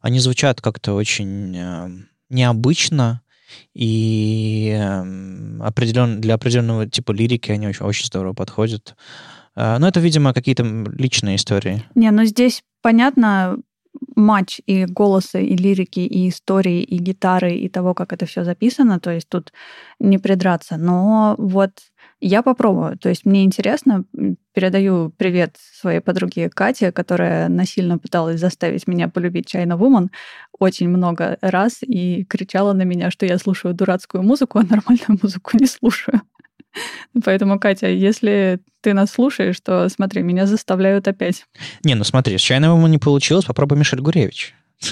они 0.00 0.20
звучат 0.20 0.60
как-то 0.60 0.94
очень 0.94 1.56
э, 1.56 1.88
необычно, 2.30 3.22
и 3.74 4.72
э, 4.78 5.60
определен, 5.60 6.20
для 6.20 6.34
определенного 6.34 6.86
типа 6.88 7.12
лирики 7.12 7.50
они 7.50 7.66
очень, 7.66 7.84
очень 7.84 8.06
здорово 8.06 8.34
подходят. 8.34 8.94
Но 9.56 9.88
это, 9.88 9.98
видимо, 9.98 10.32
какие-то 10.32 10.62
личные 10.62 11.34
истории. 11.34 11.82
Не, 11.96 12.12
ну 12.12 12.24
здесь 12.24 12.62
понятно, 12.80 13.56
матч 14.16 14.60
и 14.66 14.84
голоса, 14.84 15.38
и 15.38 15.56
лирики, 15.56 16.00
и 16.00 16.28
истории, 16.28 16.82
и 16.82 16.98
гитары, 16.98 17.54
и 17.54 17.68
того, 17.68 17.94
как 17.94 18.12
это 18.12 18.26
все 18.26 18.44
записано. 18.44 19.00
То 19.00 19.10
есть 19.10 19.28
тут 19.28 19.52
не 19.98 20.18
придраться. 20.18 20.76
Но 20.76 21.34
вот 21.38 21.72
я 22.20 22.42
попробую. 22.42 22.98
То 22.98 23.08
есть 23.08 23.24
мне 23.24 23.44
интересно. 23.44 24.04
Передаю 24.52 25.10
привет 25.16 25.56
своей 25.56 26.00
подруге 26.00 26.50
Кате, 26.50 26.90
которая 26.90 27.48
насильно 27.48 27.98
пыталась 27.98 28.40
заставить 28.40 28.88
меня 28.88 29.08
полюбить 29.08 29.54
China 29.54 29.78
Woman 29.78 30.08
очень 30.58 30.88
много 30.88 31.38
раз 31.40 31.78
и 31.82 32.24
кричала 32.24 32.72
на 32.72 32.82
меня, 32.82 33.10
что 33.10 33.26
я 33.26 33.38
слушаю 33.38 33.74
дурацкую 33.74 34.22
музыку, 34.22 34.58
а 34.58 34.62
нормальную 34.62 35.18
музыку 35.22 35.56
не 35.58 35.66
слушаю. 35.66 36.20
Поэтому, 37.24 37.58
Катя, 37.58 37.88
если 37.88 38.60
ты 38.80 38.94
нас 38.94 39.10
слушаешь, 39.10 39.60
то 39.60 39.88
смотри, 39.88 40.22
меня 40.22 40.46
заставляют 40.46 41.08
опять. 41.08 41.46
Не, 41.84 41.94
ну 41.94 42.04
смотри, 42.04 42.36
с 42.38 42.40
чайным 42.40 42.76
ему 42.76 42.86
не 42.86 42.98
получилось, 42.98 43.44
попробуй 43.44 43.78
Мишель 43.78 44.00
Гуревич. 44.00 44.54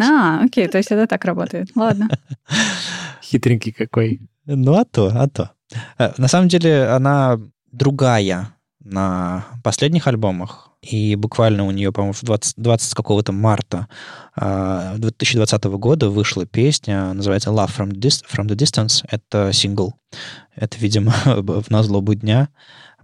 А, 0.00 0.40
окей, 0.44 0.68
то 0.68 0.78
есть 0.78 0.90
это 0.90 1.06
так 1.06 1.24
работает. 1.24 1.70
Ладно. 1.74 2.08
Хитренький 3.22 3.72
какой. 3.72 4.20
Ну, 4.44 4.74
а 4.74 4.84
то, 4.84 5.10
а 5.14 5.28
то. 5.28 5.52
Э, 5.98 6.12
на 6.18 6.28
самом 6.28 6.48
деле, 6.48 6.86
она 6.88 7.38
другая 7.72 8.54
на 8.80 9.44
последних 9.64 10.06
альбомах, 10.06 10.65
и 10.90 11.16
буквально 11.16 11.64
у 11.64 11.70
нее, 11.70 11.92
по-моему, 11.92 12.14
20, 12.20 12.54
20 12.56 12.94
какого-то 12.94 13.32
марта 13.32 13.88
2020 14.36 15.64
а, 15.64 15.68
года 15.70 16.10
вышла 16.10 16.46
песня, 16.46 17.12
называется 17.12 17.50
Love 17.50 17.70
from, 17.76 17.90
Dis- 17.90 18.24
from 18.30 18.46
the 18.46 18.56
Distance. 18.56 19.04
Это 19.08 19.52
сингл. 19.52 19.94
Это, 20.54 20.78
видимо, 20.78 21.12
в 21.24 21.70
назлобу 21.70 22.14
дня, 22.14 22.48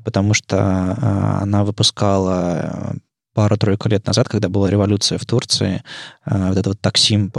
потому 0.04 0.34
что 0.34 0.58
а, 0.58 1.40
она 1.42 1.64
выпускала 1.64 2.94
пару-тройку 3.34 3.88
лет 3.88 4.06
назад, 4.06 4.28
когда 4.28 4.48
была 4.48 4.70
революция 4.70 5.18
в 5.18 5.24
Турции, 5.24 5.82
а, 6.24 6.50
вот 6.50 6.58
это 6.58 6.70
вот 6.70 6.80
Таксим, 6.80 7.32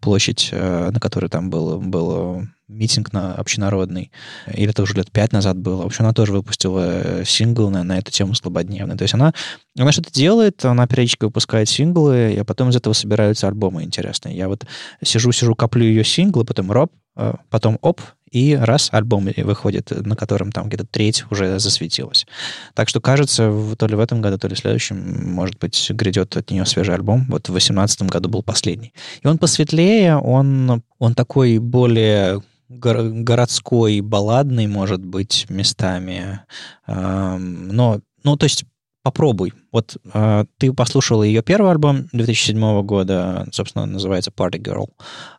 площадь, 0.00 0.50
на 0.52 0.98
которой 1.00 1.28
там 1.28 1.50
был, 1.50 1.80
был 1.80 2.46
митинг 2.68 3.12
на 3.12 3.34
общенародный, 3.34 4.10
или 4.52 4.70
это 4.70 4.82
уже 4.82 4.94
лет 4.94 5.10
пять 5.10 5.32
назад 5.32 5.58
было. 5.58 5.82
В 5.82 5.86
общем, 5.86 6.04
она 6.04 6.14
тоже 6.14 6.32
выпустила 6.32 7.20
э, 7.20 7.24
сингл 7.24 7.70
на, 7.70 7.84
на 7.84 7.98
эту 7.98 8.10
тему 8.10 8.34
слабодневной. 8.34 8.96
То 8.96 9.02
есть 9.02 9.14
она, 9.14 9.32
она 9.78 9.92
что-то 9.92 10.12
делает, 10.12 10.64
она 10.64 10.86
периодически 10.86 11.24
выпускает 11.24 11.68
синглы, 11.68 12.36
а 12.38 12.44
потом 12.44 12.70
из 12.70 12.76
этого 12.76 12.94
собираются 12.94 13.48
альбомы 13.48 13.82
интересные. 13.82 14.36
Я 14.36 14.48
вот 14.48 14.64
сижу-сижу, 15.02 15.54
коплю 15.54 15.84
ее 15.84 16.04
синглы, 16.04 16.44
потом 16.44 16.72
роб, 16.72 16.92
э, 17.16 17.34
потом 17.50 17.78
оп, 17.82 18.00
и 18.34 18.56
раз 18.56 18.88
альбом 18.90 19.28
выходит, 19.36 19.92
на 20.04 20.16
котором 20.16 20.50
там 20.50 20.68
где-то 20.68 20.84
треть 20.86 21.24
уже 21.30 21.60
засветилась. 21.60 22.26
Так 22.74 22.88
что, 22.88 23.00
кажется, 23.00 23.52
то 23.78 23.86
ли 23.86 23.94
в 23.94 24.00
этом 24.00 24.20
году, 24.20 24.38
то 24.38 24.48
ли 24.48 24.56
в 24.56 24.58
следующем, 24.58 25.32
может 25.32 25.56
быть, 25.60 25.88
грядет 25.90 26.36
от 26.36 26.50
нее 26.50 26.66
свежий 26.66 26.96
альбом. 26.96 27.26
Вот 27.28 27.44
в 27.44 27.52
2018 27.52 28.02
году 28.02 28.28
был 28.28 28.42
последний. 28.42 28.92
И 29.22 29.26
он 29.28 29.38
посветлее, 29.38 30.16
он, 30.16 30.82
он 30.98 31.14
такой 31.14 31.58
более 31.58 32.42
городской, 32.74 34.00
балладный, 34.00 34.66
может 34.66 35.04
быть, 35.04 35.46
местами. 35.48 36.40
Но, 36.86 38.00
ну, 38.24 38.36
то 38.36 38.44
есть 38.44 38.64
попробуй. 39.04 39.52
Вот 39.70 39.98
э, 40.14 40.44
ты 40.56 40.72
послушал 40.72 41.22
ее 41.22 41.42
первый 41.42 41.70
альбом 41.70 42.08
2007 42.12 42.82
года, 42.82 43.46
собственно, 43.52 43.84
называется 43.84 44.32
Party 44.34 44.58
Girl, 44.58 44.88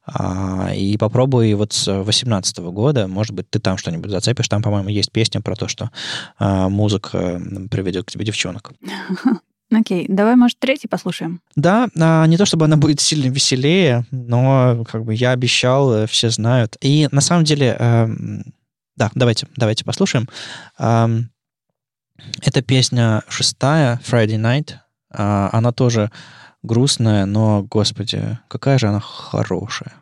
э, 0.08 0.76
и 0.78 0.96
попробуй 0.98 1.52
вот 1.56 1.74
с 1.74 1.86
2018 1.86 2.60
года, 2.60 3.08
может 3.08 3.34
быть, 3.34 3.50
ты 3.50 3.60
там 3.60 3.78
что-нибудь 3.78 4.12
зацепишь. 4.12 4.48
Там, 4.48 4.62
по-моему, 4.62 4.90
есть 4.90 5.12
песня 5.12 5.42
про 5.42 5.56
то, 5.56 5.68
что 5.68 5.90
э, 6.40 6.68
музыка 6.70 7.42
приведет 7.72 8.06
к 8.06 8.12
тебе 8.12 8.24
девчонок. 8.24 8.72
Окей, 9.72 10.06
давай, 10.08 10.36
может, 10.36 10.60
третий 10.60 10.88
послушаем? 10.88 11.42
Да, 11.56 11.90
а, 12.00 12.26
не 12.28 12.38
то 12.38 12.46
чтобы 12.46 12.66
она 12.66 12.78
будет 12.78 13.00
сильно 13.02 13.32
веселее, 13.32 14.06
но 14.12 14.86
как 14.90 15.04
бы 15.04 15.14
я 15.14 15.32
обещал, 15.32 15.94
э, 15.94 16.08
все 16.08 16.30
знают. 16.30 16.78
И 16.82 17.08
на 17.12 17.22
самом 17.22 17.46
деле, 17.46 17.76
э, 17.78 18.08
да, 18.96 19.12
давайте, 19.16 19.48
давайте 19.56 19.84
послушаем. 19.84 20.30
Э, 20.78 21.08
эта 22.42 22.62
песня 22.62 23.24
шестая, 23.28 24.00
Friday 24.06 24.38
Night. 24.40 24.76
Э, 25.12 25.50
она 25.52 25.72
тоже 25.72 26.12
грустная, 26.62 27.26
но, 27.26 27.64
господи, 27.64 28.38
какая 28.48 28.78
же 28.78 28.88
она 28.88 29.00
хорошая. 29.00 29.94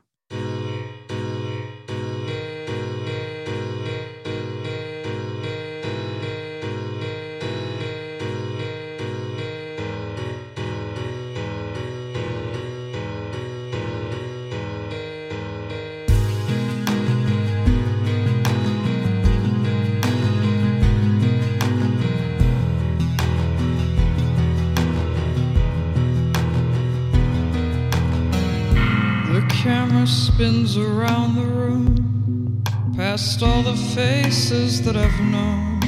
Spins 29.64 30.76
around 30.76 31.36
the 31.36 31.46
room, 31.46 32.64
past 32.98 33.42
all 33.42 33.64
the 33.64 33.76
faces 33.96 34.82
that 34.82 34.98
I've 34.98 35.20
known. 35.22 35.80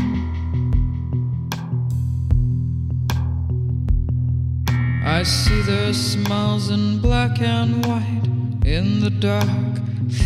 I 5.04 5.24
see 5.24 5.62
their 5.64 5.94
smiles 5.94 6.70
in 6.70 7.02
black 7.02 7.42
and 7.42 7.86
white 7.86 8.28
in 8.66 9.02
the 9.02 9.10
dark 9.10 9.46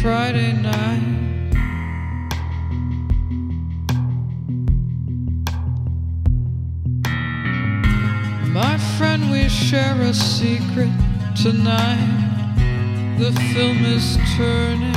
Friday 0.02 0.54
night. 0.54 1.18
My 8.48 8.78
friend, 8.98 9.32
we 9.32 9.50
share 9.50 10.00
a 10.02 10.14
secret 10.14 10.92
tonight 11.36 12.29
the 13.20 13.34
film 13.54 13.84
is 13.84 14.18
turning. 14.38 14.96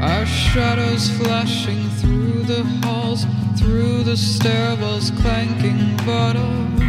Our 0.00 0.24
shadows 0.24 1.10
flashing 1.18 1.82
through 1.98 2.44
the 2.44 2.62
halls, 2.84 3.26
through 3.58 4.04
the 4.04 4.12
stairwells, 4.12 5.10
clanking 5.20 5.96
bottles. 6.06 6.80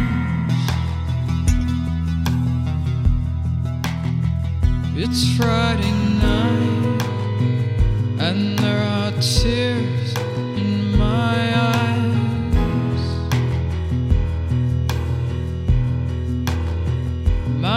It's 4.94 5.36
Friday 5.36 5.90
night, 6.22 7.02
and 8.20 8.56
there 8.60 8.84
are 8.84 9.10
tears 9.20 10.14
in 10.56 10.96
my 10.96 11.56
eyes. 11.56 12.09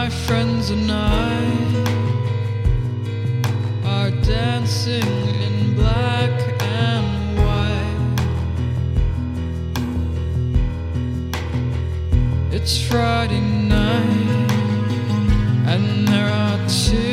Friends 0.10 0.72
and 0.72 0.92
I 0.92 1.40
are 3.86 4.10
dancing 4.22 5.04
in 5.48 5.76
black 5.76 6.32
and 6.62 7.38
white. 7.38 8.20
It's 12.52 12.82
Friday 12.82 13.42
night, 13.42 14.50
and 15.68 16.08
there 16.08 16.28
are 16.28 16.58
tears 16.68 17.13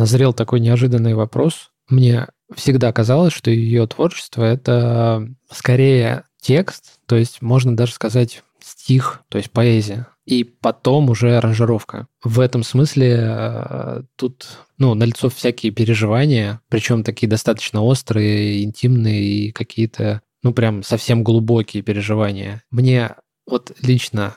назрел 0.00 0.32
такой 0.32 0.60
неожиданный 0.60 1.14
вопрос. 1.14 1.70
Мне 1.88 2.26
всегда 2.54 2.92
казалось, 2.92 3.32
что 3.32 3.50
ее 3.50 3.86
творчество— 3.86 4.42
это 4.44 5.28
скорее 5.52 6.24
текст, 6.40 7.00
то 7.06 7.16
есть 7.16 7.42
можно 7.42 7.76
даже 7.76 7.92
сказать 7.92 8.42
стих, 8.60 9.22
то 9.28 9.38
есть 9.38 9.50
поэзия, 9.50 10.08
и 10.24 10.44
потом 10.44 11.10
уже 11.10 11.36
аранжировка. 11.36 12.06
В 12.22 12.40
этом 12.40 12.62
смысле 12.62 13.18
э, 13.20 14.02
тут 14.16 14.48
ну, 14.78 14.94
налицо 14.94 15.28
всякие 15.28 15.72
переживания, 15.72 16.60
причем 16.68 17.04
такие 17.04 17.28
достаточно 17.28 17.82
острые, 17.82 18.64
интимные 18.64 19.22
и 19.22 19.52
какие-то, 19.52 20.22
ну, 20.42 20.52
прям 20.52 20.82
совсем 20.82 21.22
глубокие 21.22 21.82
переживания. 21.82 22.62
Мне 22.70 23.16
вот 23.46 23.72
лично 23.82 24.36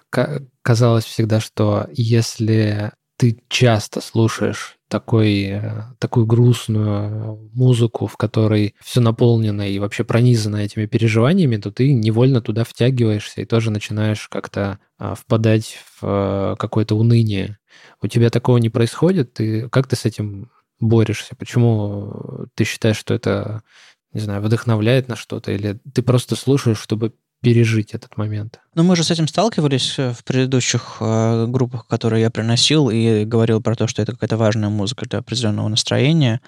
казалось 0.62 1.06
всегда, 1.06 1.40
что 1.40 1.88
если 1.94 2.92
ты 3.24 3.38
часто 3.48 4.02
слушаешь 4.02 4.76
такой, 4.90 5.44
э, 5.44 5.84
такую 5.98 6.26
грустную 6.26 7.50
музыку, 7.54 8.06
в 8.06 8.18
которой 8.18 8.76
все 8.84 9.00
наполнено 9.00 9.62
и 9.62 9.80
вообще 9.80 10.04
пронизано 10.04 10.58
этими 10.58 10.88
переживаниями, 10.88 11.56
то 11.56 11.72
ты 11.72 11.94
невольно 11.94 12.42
туда 12.42 12.66
втягиваешься 12.66 13.40
и 13.40 13.46
тоже 13.46 13.72
начинаешь 13.72 14.28
как-то 14.28 14.80
а, 14.98 15.16
впадать 15.16 15.78
в 16.02 16.04
э, 16.04 16.56
какое-то 16.60 16.96
уныние. 16.96 17.60
У 18.02 18.08
тебя 18.08 18.30
такого 18.30 18.58
не 18.58 18.70
происходит? 18.70 19.36
Ты, 19.36 19.70
как 19.70 19.88
ты 19.88 19.96
с 19.96 20.04
этим 20.04 20.52
борешься? 20.82 21.34
Почему 21.38 22.48
ты 22.56 22.66
считаешь, 22.66 22.98
что 22.98 23.14
это, 23.14 23.64
не 24.12 24.20
знаю, 24.20 24.42
вдохновляет 24.42 25.08
на 25.08 25.16
что-то? 25.16 25.54
Или 25.54 25.80
ты 25.94 26.02
просто 26.02 26.36
слушаешь, 26.36 26.82
чтобы 26.82 27.14
пережить 27.44 27.94
этот 27.94 28.16
момент. 28.16 28.62
Ну, 28.74 28.84
мы 28.84 28.96
же 28.96 29.04
с 29.04 29.12
этим 29.12 29.28
сталкивались 29.28 30.00
э, 30.00 30.14
в 30.14 30.24
предыдущих 30.24 30.98
э, 31.02 31.46
группах, 31.48 31.86
которые 31.88 32.22
я 32.22 32.32
приносил, 32.32 32.90
и 32.90 33.26
говорил 33.26 33.62
про 33.62 33.76
то, 33.76 33.86
что 33.86 34.02
это 34.02 34.14
какая-то 34.14 34.38
важная 34.38 34.70
музыка 34.70 35.06
для 35.06 35.20
определенного 35.20 35.68
настроения. 35.68 36.40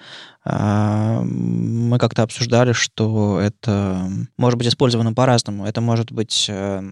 Э, 0.46 1.20
мы 1.22 1.98
как-то 1.98 2.22
обсуждали, 2.22 2.72
что 2.72 3.38
это 3.38 4.10
может 4.38 4.56
быть 4.58 4.68
использовано 4.68 5.12
по-разному. 5.12 5.66
Это 5.66 5.82
может 5.82 6.12
быть 6.12 6.46
э, 6.48 6.82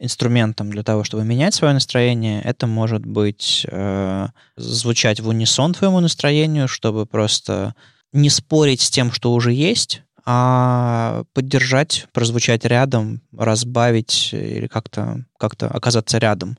инструментом 0.00 0.70
для 0.70 0.82
того, 0.82 1.04
чтобы 1.04 1.24
менять 1.24 1.54
свое 1.54 1.74
настроение. 1.74 2.40
Это 2.40 2.66
может 2.66 3.04
быть 3.04 3.66
э, 3.70 4.28
звучать 4.56 5.20
в 5.20 5.28
унисон 5.28 5.74
твоему 5.74 6.00
настроению, 6.00 6.66
чтобы 6.66 7.04
просто 7.04 7.74
не 8.14 8.30
спорить 8.30 8.80
с 8.80 8.90
тем, 8.90 9.12
что 9.12 9.34
уже 9.34 9.52
есть, 9.52 10.02
а 10.24 11.24
поддержать, 11.32 12.06
прозвучать 12.12 12.64
рядом, 12.64 13.22
разбавить 13.36 14.30
или 14.32 14.66
как-то 14.66 15.24
как 15.38 15.54
оказаться 15.62 16.18
рядом. 16.18 16.58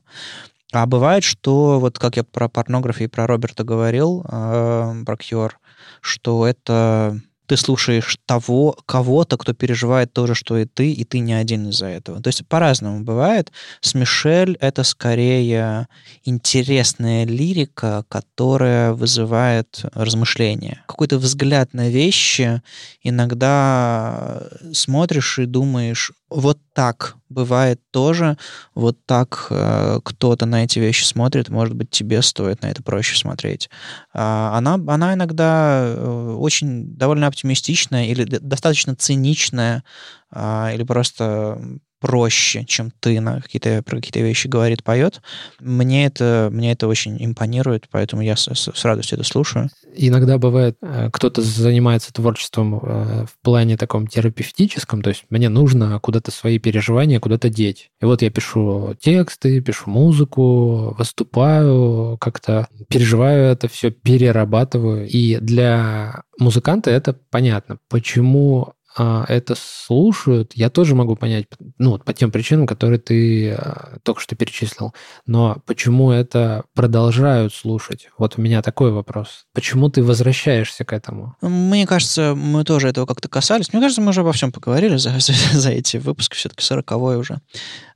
А 0.72 0.86
бывает, 0.86 1.22
что 1.22 1.78
вот 1.78 1.98
как 1.98 2.16
я 2.16 2.24
про 2.24 2.48
порнографию 2.48 3.08
и 3.08 3.10
про 3.10 3.26
Роберта 3.26 3.62
говорил, 3.62 4.24
э, 4.26 4.94
про 5.04 5.16
Кьюр, 5.16 5.58
что 6.00 6.46
это 6.46 7.20
ты 7.52 7.58
слушаешь 7.58 8.16
того, 8.24 8.74
кого-то, 8.86 9.36
кто 9.36 9.52
переживает 9.52 10.14
то 10.14 10.26
же, 10.26 10.34
что 10.34 10.56
и 10.56 10.64
ты, 10.64 10.90
и 10.90 11.04
ты 11.04 11.18
не 11.18 11.34
один 11.34 11.68
из-за 11.68 11.84
этого. 11.84 12.22
То 12.22 12.28
есть 12.28 12.46
по-разному 12.46 13.04
бывает. 13.04 13.52
С 13.82 13.92
Мишель 13.92 14.56
это 14.58 14.84
скорее 14.84 15.86
интересная 16.24 17.26
лирика, 17.26 18.06
которая 18.08 18.94
вызывает 18.94 19.84
размышления. 19.92 20.82
Какой-то 20.86 21.18
взгляд 21.18 21.74
на 21.74 21.90
вещи 21.90 22.62
иногда 23.02 24.44
смотришь 24.72 25.38
и 25.38 25.44
думаешь, 25.44 26.10
вот 26.34 26.58
так 26.72 27.16
бывает 27.28 27.80
тоже, 27.90 28.36
вот 28.74 28.98
так 29.06 29.46
э, 29.50 30.00
кто-то 30.02 30.46
на 30.46 30.64
эти 30.64 30.78
вещи 30.78 31.04
смотрит, 31.04 31.48
может 31.48 31.74
быть, 31.74 31.90
тебе 31.90 32.22
стоит 32.22 32.62
на 32.62 32.66
это 32.66 32.82
проще 32.82 33.16
смотреть. 33.16 33.70
А 34.12 34.56
она, 34.56 34.74
она 34.74 35.14
иногда 35.14 35.84
э, 35.84 36.36
очень 36.38 36.96
довольно 36.96 37.26
оптимистичная 37.26 38.06
или 38.06 38.24
достаточно 38.24 38.94
циничная, 38.94 39.84
э, 40.32 40.74
или 40.74 40.82
просто 40.84 41.60
проще, 42.02 42.64
чем 42.64 42.90
ты 42.98 43.20
на 43.20 43.40
какие-то, 43.40 43.80
про 43.84 43.96
какие-то 43.96 44.18
вещи 44.18 44.48
говорит, 44.48 44.82
поет. 44.82 45.22
Мне 45.60 46.06
это, 46.06 46.48
мне 46.52 46.72
это 46.72 46.88
очень 46.88 47.16
импонирует, 47.24 47.86
поэтому 47.92 48.22
я 48.22 48.34
с, 48.34 48.48
с, 48.52 48.70
с 48.74 48.84
радостью 48.84 49.18
это 49.18 49.26
слушаю. 49.26 49.70
Иногда 49.94 50.36
бывает, 50.36 50.76
э, 50.82 51.10
кто-то 51.12 51.42
занимается 51.42 52.12
творчеством 52.12 52.80
э, 52.82 53.26
в 53.26 53.42
плане 53.42 53.76
таком 53.76 54.08
терапевтическом, 54.08 55.00
то 55.00 55.10
есть 55.10 55.24
мне 55.30 55.48
нужно 55.48 56.00
куда-то 56.00 56.32
свои 56.32 56.58
переживания 56.58 57.20
куда-то 57.20 57.48
деть. 57.48 57.90
И 58.00 58.04
вот 58.04 58.22
я 58.22 58.30
пишу 58.30 58.96
тексты, 59.00 59.60
пишу 59.60 59.88
музыку, 59.88 60.96
выступаю, 60.98 62.18
как-то 62.18 62.66
переживаю 62.88 63.44
это 63.52 63.68
все, 63.68 63.92
перерабатываю. 63.92 65.06
И 65.06 65.36
для 65.36 66.24
музыканта 66.36 66.90
это 66.90 67.16
понятно, 67.30 67.78
почему 67.88 68.74
а, 68.96 69.24
это 69.28 69.54
слушают, 69.56 70.52
я 70.54 70.70
тоже 70.70 70.94
могу 70.94 71.16
понять, 71.16 71.46
ну, 71.78 71.98
по 71.98 72.12
тем 72.12 72.30
причинам, 72.30 72.66
которые 72.66 72.98
ты 72.98 73.52
а, 73.52 73.98
только 74.02 74.20
что 74.20 74.36
перечислил. 74.36 74.92
Но 75.26 75.58
почему 75.66 76.10
это 76.10 76.64
продолжают 76.74 77.54
слушать? 77.54 78.08
Вот 78.18 78.38
у 78.38 78.42
меня 78.42 78.62
такой 78.62 78.92
вопрос. 78.92 79.46
Почему 79.54 79.88
ты 79.88 80.02
возвращаешься 80.02 80.84
к 80.84 80.92
этому? 80.92 81.36
Мне 81.40 81.86
кажется, 81.86 82.34
мы 82.36 82.64
тоже 82.64 82.88
этого 82.88 83.06
как-то 83.06 83.28
касались. 83.28 83.72
Мне 83.72 83.80
кажется, 83.80 84.02
мы 84.02 84.10
уже 84.10 84.20
обо 84.20 84.32
всем 84.32 84.52
поговорили 84.52 84.96
за, 84.96 85.10
за, 85.18 85.32
за 85.52 85.70
эти 85.70 85.96
выпуски, 85.96 86.36
все-таки 86.36 86.62
сороковой 86.62 87.16
уже. 87.16 87.40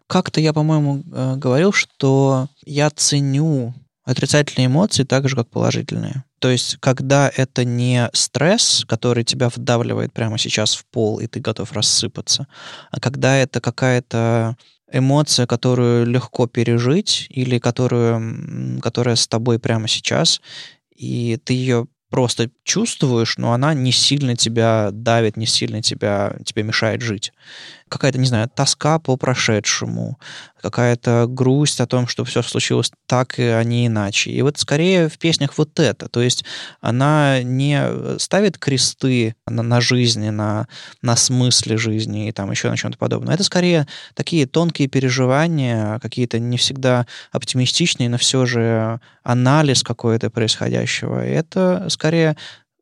Как-то 0.06 0.40
я, 0.40 0.52
по-моему, 0.52 1.02
э, 1.12 1.34
говорил, 1.36 1.72
что 1.72 2.48
я 2.64 2.90
ценю 2.90 3.74
отрицательные 4.06 4.68
эмоции 4.68 5.02
так 5.02 5.28
же, 5.28 5.36
как 5.36 5.50
положительные. 5.50 6.24
То 6.38 6.48
есть, 6.48 6.76
когда 6.78 7.30
это 7.36 7.64
не 7.64 8.08
стресс, 8.12 8.84
который 8.88 9.24
тебя 9.24 9.48
вдавливает 9.48 10.12
прямо 10.12 10.38
сейчас 10.38 10.74
в 10.74 10.86
пол, 10.86 11.18
и 11.18 11.26
ты 11.26 11.40
готов 11.40 11.72
рассыпаться, 11.72 12.46
а 12.90 13.00
когда 13.00 13.36
это 13.36 13.60
какая-то 13.60 14.56
эмоция, 14.92 15.46
которую 15.46 16.06
легко 16.06 16.46
пережить, 16.46 17.26
или 17.30 17.58
которую, 17.58 18.80
которая 18.80 19.16
с 19.16 19.26
тобой 19.26 19.58
прямо 19.58 19.88
сейчас, 19.88 20.40
и 20.94 21.36
ты 21.44 21.54
ее 21.54 21.88
просто 22.08 22.50
чувствуешь, 22.62 23.36
но 23.36 23.52
она 23.52 23.74
не 23.74 23.90
сильно 23.90 24.36
тебя 24.36 24.90
давит, 24.92 25.36
не 25.36 25.46
сильно 25.46 25.82
тебя, 25.82 26.36
тебе 26.44 26.62
мешает 26.62 27.02
жить 27.02 27.32
какая-то, 27.88 28.18
не 28.18 28.26
знаю, 28.26 28.50
тоска 28.52 28.98
по 28.98 29.16
прошедшему, 29.16 30.18
какая-то 30.60 31.26
грусть 31.28 31.80
о 31.80 31.86
том, 31.86 32.08
что 32.08 32.24
все 32.24 32.42
случилось 32.42 32.90
так, 33.06 33.34
а 33.38 33.62
не 33.62 33.86
иначе. 33.86 34.30
И 34.30 34.42
вот 34.42 34.58
скорее 34.58 35.08
в 35.08 35.18
песнях 35.18 35.56
вот 35.56 35.78
это. 35.78 36.08
То 36.08 36.20
есть 36.20 36.44
она 36.80 37.42
не 37.42 38.18
ставит 38.18 38.58
кресты 38.58 39.36
на, 39.46 39.62
на 39.62 39.80
жизни, 39.80 40.30
на, 40.30 40.66
на 41.02 41.16
смысле 41.16 41.76
жизни 41.76 42.28
и 42.28 42.32
там 42.32 42.50
еще 42.50 42.70
на 42.70 42.76
чем-то 42.76 42.98
подобном. 42.98 43.32
Это 43.32 43.44
скорее 43.44 43.86
такие 44.14 44.46
тонкие 44.46 44.88
переживания, 44.88 46.00
какие-то 46.00 46.40
не 46.40 46.56
всегда 46.56 47.06
оптимистичные, 47.30 48.08
но 48.08 48.18
все 48.18 48.46
же 48.46 49.00
анализ 49.22 49.82
какой-то 49.84 50.30
происходящего. 50.30 51.24
И 51.24 51.30
это 51.30 51.86
скорее 51.88 52.36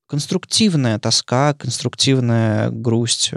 конструктивная 0.06 0.98
тоска, 0.98 1.54
конструктивная 1.54 2.70
грусть 2.70 3.32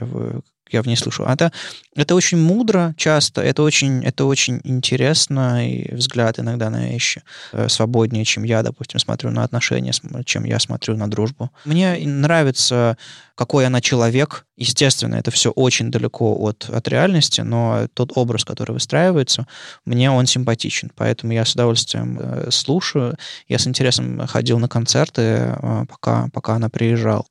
я 0.71 0.81
в 0.81 0.87
ней 0.87 0.95
слышу. 0.95 1.23
Это, 1.23 1.51
это 1.97 2.15
очень 2.15 2.37
мудро 2.37 2.93
часто, 2.95 3.41
это 3.41 3.63
очень, 3.63 4.03
это 4.03 4.25
очень 4.25 4.61
интересно, 4.63 5.67
и 5.67 5.93
взгляд 5.93 6.39
иногда 6.39 6.69
на 6.69 6.87
вещи 6.87 7.23
э, 7.53 7.67
свободнее, 7.69 8.23
чем 8.23 8.43
я, 8.43 8.61
допустим, 8.61 8.99
смотрю 8.99 9.31
на 9.31 9.43
отношения, 9.43 9.91
чем 10.23 10.45
я 10.45 10.59
смотрю 10.59 10.95
на 10.95 11.09
дружбу. 11.09 11.51
Мне 11.65 11.97
нравится 12.05 12.97
какой 13.37 13.67
она 13.67 13.81
человек. 13.81 14.45
Естественно, 14.57 15.13
это 15.13 15.29
все 15.29 15.51
очень 15.51 15.91
далеко 15.91 16.35
от, 16.39 16.67
от 16.73 16.87
реальности, 16.87 17.41
но 17.41 17.87
тот 17.93 18.11
образ, 18.15 18.43
который 18.43 18.71
выстраивается, 18.71 19.45
мне 19.85 20.09
он 20.09 20.25
симпатичен. 20.25 20.91
Поэтому 20.95 21.33
я 21.33 21.45
с 21.45 21.53
удовольствием 21.53 22.17
э, 22.19 22.49
слушаю. 22.49 23.15
Я 23.47 23.59
с 23.59 23.67
интересом 23.67 24.25
ходил 24.25 24.57
на 24.57 24.67
концерты, 24.67 25.21
э, 25.21 25.85
пока, 25.87 26.29
пока 26.33 26.55
она 26.55 26.69
приезжала. 26.69 27.25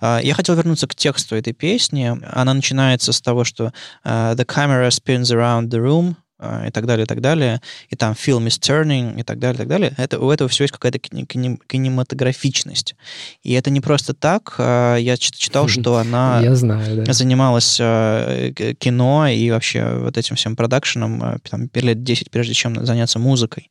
Э, 0.00 0.20
я 0.22 0.32
хотел 0.32 0.54
вернуться 0.54 0.86
к 0.86 0.94
тексту 0.94 1.36
этой 1.36 1.52
песни. 1.52 2.18
Она 2.32 2.54
начинается 2.54 3.12
с 3.12 3.20
того, 3.20 3.44
что 3.44 3.74
«The 4.10 4.44
camera 4.44 4.90
spins 4.90 5.30
around 5.30 5.68
the 5.68 5.80
room», 5.80 6.16
а, 6.42 6.66
и 6.66 6.70
так 6.70 6.86
далее, 6.86 7.04
и 7.04 7.06
так 7.06 7.20
далее, 7.20 7.60
и 7.90 7.96
там 7.96 8.14
film 8.14 8.46
is 8.46 8.58
turning, 8.58 9.20
и 9.20 9.22
так 9.22 9.38
далее, 9.38 9.56
и 9.56 9.58
так 9.58 9.68
далее, 9.68 9.92
это, 9.98 10.18
у 10.18 10.30
этого 10.30 10.48
всего 10.48 10.64
есть 10.64 10.72
какая-то 10.72 10.98
кинематографичность. 10.98 12.96
И 13.42 13.52
это 13.52 13.68
не 13.68 13.82
просто 13.82 14.14
так. 14.14 14.54
А, 14.56 14.96
я 14.96 15.18
читал, 15.18 15.68
что 15.68 15.96
она 15.96 16.40
знаю, 16.54 17.04
да. 17.04 17.12
занималась 17.12 17.76
кино 17.76 19.28
и 19.28 19.50
вообще 19.50 19.98
вот 19.98 20.16
этим 20.16 20.36
всем 20.36 20.56
продакшеном 20.56 21.40
там, 21.50 21.68
лет 21.74 22.02
10, 22.02 22.30
прежде 22.30 22.54
чем 22.54 22.86
заняться 22.86 23.18
музыкой 23.18 23.70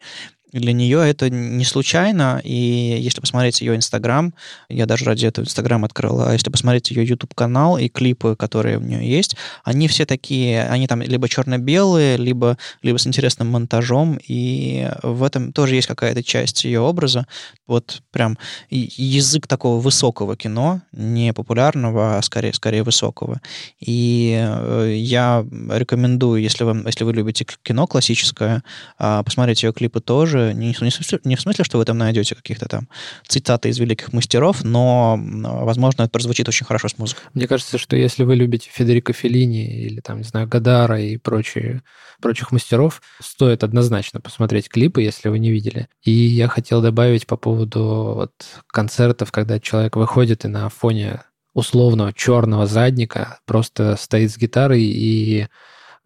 для 0.51 0.73
нее 0.73 1.07
это 1.07 1.29
не 1.29 1.63
случайно, 1.63 2.41
и 2.43 2.97
если 2.99 3.21
посмотреть 3.21 3.61
ее 3.61 3.75
Инстаграм, 3.75 4.33
я 4.69 4.85
даже 4.85 5.05
ради 5.05 5.25
этого 5.25 5.45
Инстаграм 5.45 5.85
открыл, 5.85 6.21
а 6.21 6.33
если 6.33 6.49
посмотреть 6.49 6.91
ее 6.91 7.05
YouTube-канал 7.05 7.77
и 7.77 7.87
клипы, 7.87 8.35
которые 8.35 8.77
у 8.77 8.81
нее 8.81 9.07
есть, 9.07 9.35
они 9.63 9.87
все 9.87 10.05
такие, 10.05 10.63
они 10.63 10.87
там 10.87 11.01
либо 11.01 11.29
черно-белые, 11.29 12.17
либо, 12.17 12.57
либо 12.81 12.97
с 12.97 13.05
интересным 13.05 13.49
монтажом, 13.49 14.19
и 14.27 14.89
в 15.03 15.23
этом 15.23 15.53
тоже 15.53 15.75
есть 15.75 15.87
какая-то 15.87 16.23
часть 16.23 16.63
ее 16.65 16.79
образа, 16.79 17.27
вот 17.67 18.01
прям 18.11 18.37
язык 18.69 19.45
такого 19.45 19.79
высокого 19.79 20.35
кино, 20.35 20.81
не 20.91 21.33
популярного, 21.33 22.17
а 22.17 22.21
скорее, 22.21 22.53
скорее 22.53 22.83
высокого. 22.83 23.41
И 23.79 24.35
э, 24.39 24.93
я 24.97 25.45
рекомендую, 25.69 26.41
если 26.41 26.63
вы, 26.63 26.81
если 26.85 27.03
вы 27.03 27.13
любите 27.13 27.45
кино 27.63 27.85
классическое, 27.85 28.63
а, 28.97 29.23
посмотреть 29.23 29.63
ее 29.63 29.73
клипы 29.73 30.01
тоже, 30.01 30.38
тоже 30.39 30.53
не, 30.53 30.75
не, 31.23 31.35
в 31.35 31.41
смысле, 31.41 31.65
что 31.65 31.77
вы 31.77 31.85
там 31.85 31.97
найдете 31.97 32.35
каких-то 32.35 32.67
там 32.67 32.87
цитаты 33.27 33.69
из 33.69 33.79
великих 33.79 34.13
мастеров, 34.13 34.63
но, 34.63 35.19
возможно, 35.19 36.03
это 36.03 36.11
прозвучит 36.11 36.47
очень 36.47 36.65
хорошо 36.65 36.87
с 36.87 36.97
музыкой. 36.97 37.23
Мне 37.33 37.47
кажется, 37.47 37.77
что 37.77 37.95
если 37.95 38.23
вы 38.23 38.35
любите 38.35 38.69
Федерико 38.71 39.13
Феллини 39.13 39.65
или, 39.65 39.99
там, 39.99 40.17
не 40.17 40.23
знаю, 40.23 40.47
Гадара 40.47 41.01
и 41.01 41.17
прочие, 41.17 41.81
прочих 42.21 42.51
мастеров, 42.51 43.01
стоит 43.21 43.63
однозначно 43.63 44.19
посмотреть 44.19 44.69
клипы, 44.69 45.01
если 45.01 45.29
вы 45.29 45.39
не 45.39 45.51
видели. 45.51 45.87
И 46.03 46.11
я 46.11 46.47
хотел 46.47 46.81
добавить 46.81 47.27
по 47.27 47.37
поводу 47.37 48.13
вот 48.15 48.31
концертов, 48.67 49.31
когда 49.31 49.59
человек 49.59 49.95
выходит 49.95 50.45
и 50.45 50.47
на 50.47 50.69
фоне 50.69 51.21
условного 51.53 52.13
черного 52.13 52.67
задника 52.67 53.39
просто 53.45 53.95
стоит 53.99 54.31
с 54.31 54.37
гитарой 54.37 54.83
и 54.83 55.47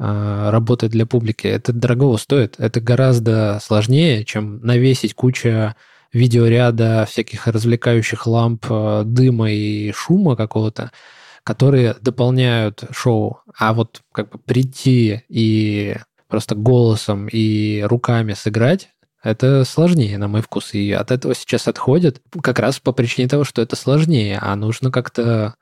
работать 0.06 0.92
для 0.92 1.06
публики, 1.06 1.48
это 1.48 1.72
дорого 1.72 2.18
стоит. 2.18 2.56
Это 2.58 2.82
гораздо 2.82 3.60
сложнее, 3.62 4.26
чем 4.26 4.60
навесить 4.62 5.14
кучу 5.14 5.74
видеоряда 6.14 7.06
всяких 7.10 7.48
развлекающих 7.48 8.28
ламп, 8.28 8.66
а, 8.70 9.04
дыма 9.04 9.52
и 9.52 9.92
шума 9.92 10.36
какого-то, 10.36 10.92
которые 11.44 11.96
дополняют 12.00 12.84
шоу. 12.92 13.40
А 13.58 13.74
вот 13.74 14.02
как 14.14 14.30
бы 14.30 14.38
прийти 14.38 15.24
и 15.28 15.98
просто 16.28 16.56
голосом 16.56 17.28
и 17.28 17.82
руками 17.82 18.34
сыграть, 18.34 18.90
это 19.24 19.64
сложнее, 19.66 20.18
на 20.18 20.28
мой 20.28 20.42
вкус. 20.42 20.74
И 20.74 20.92
от 20.92 21.12
этого 21.12 21.34
сейчас 21.34 21.68
отходят 21.68 22.22
как 22.42 22.60
раз 22.60 22.80
по 22.80 22.92
причине 22.92 23.28
того, 23.28 23.44
что 23.44 23.62
это 23.62 23.76
сложнее, 23.76 24.38
а 24.42 24.56
нужно 24.56 24.92
как-то 24.92 25.56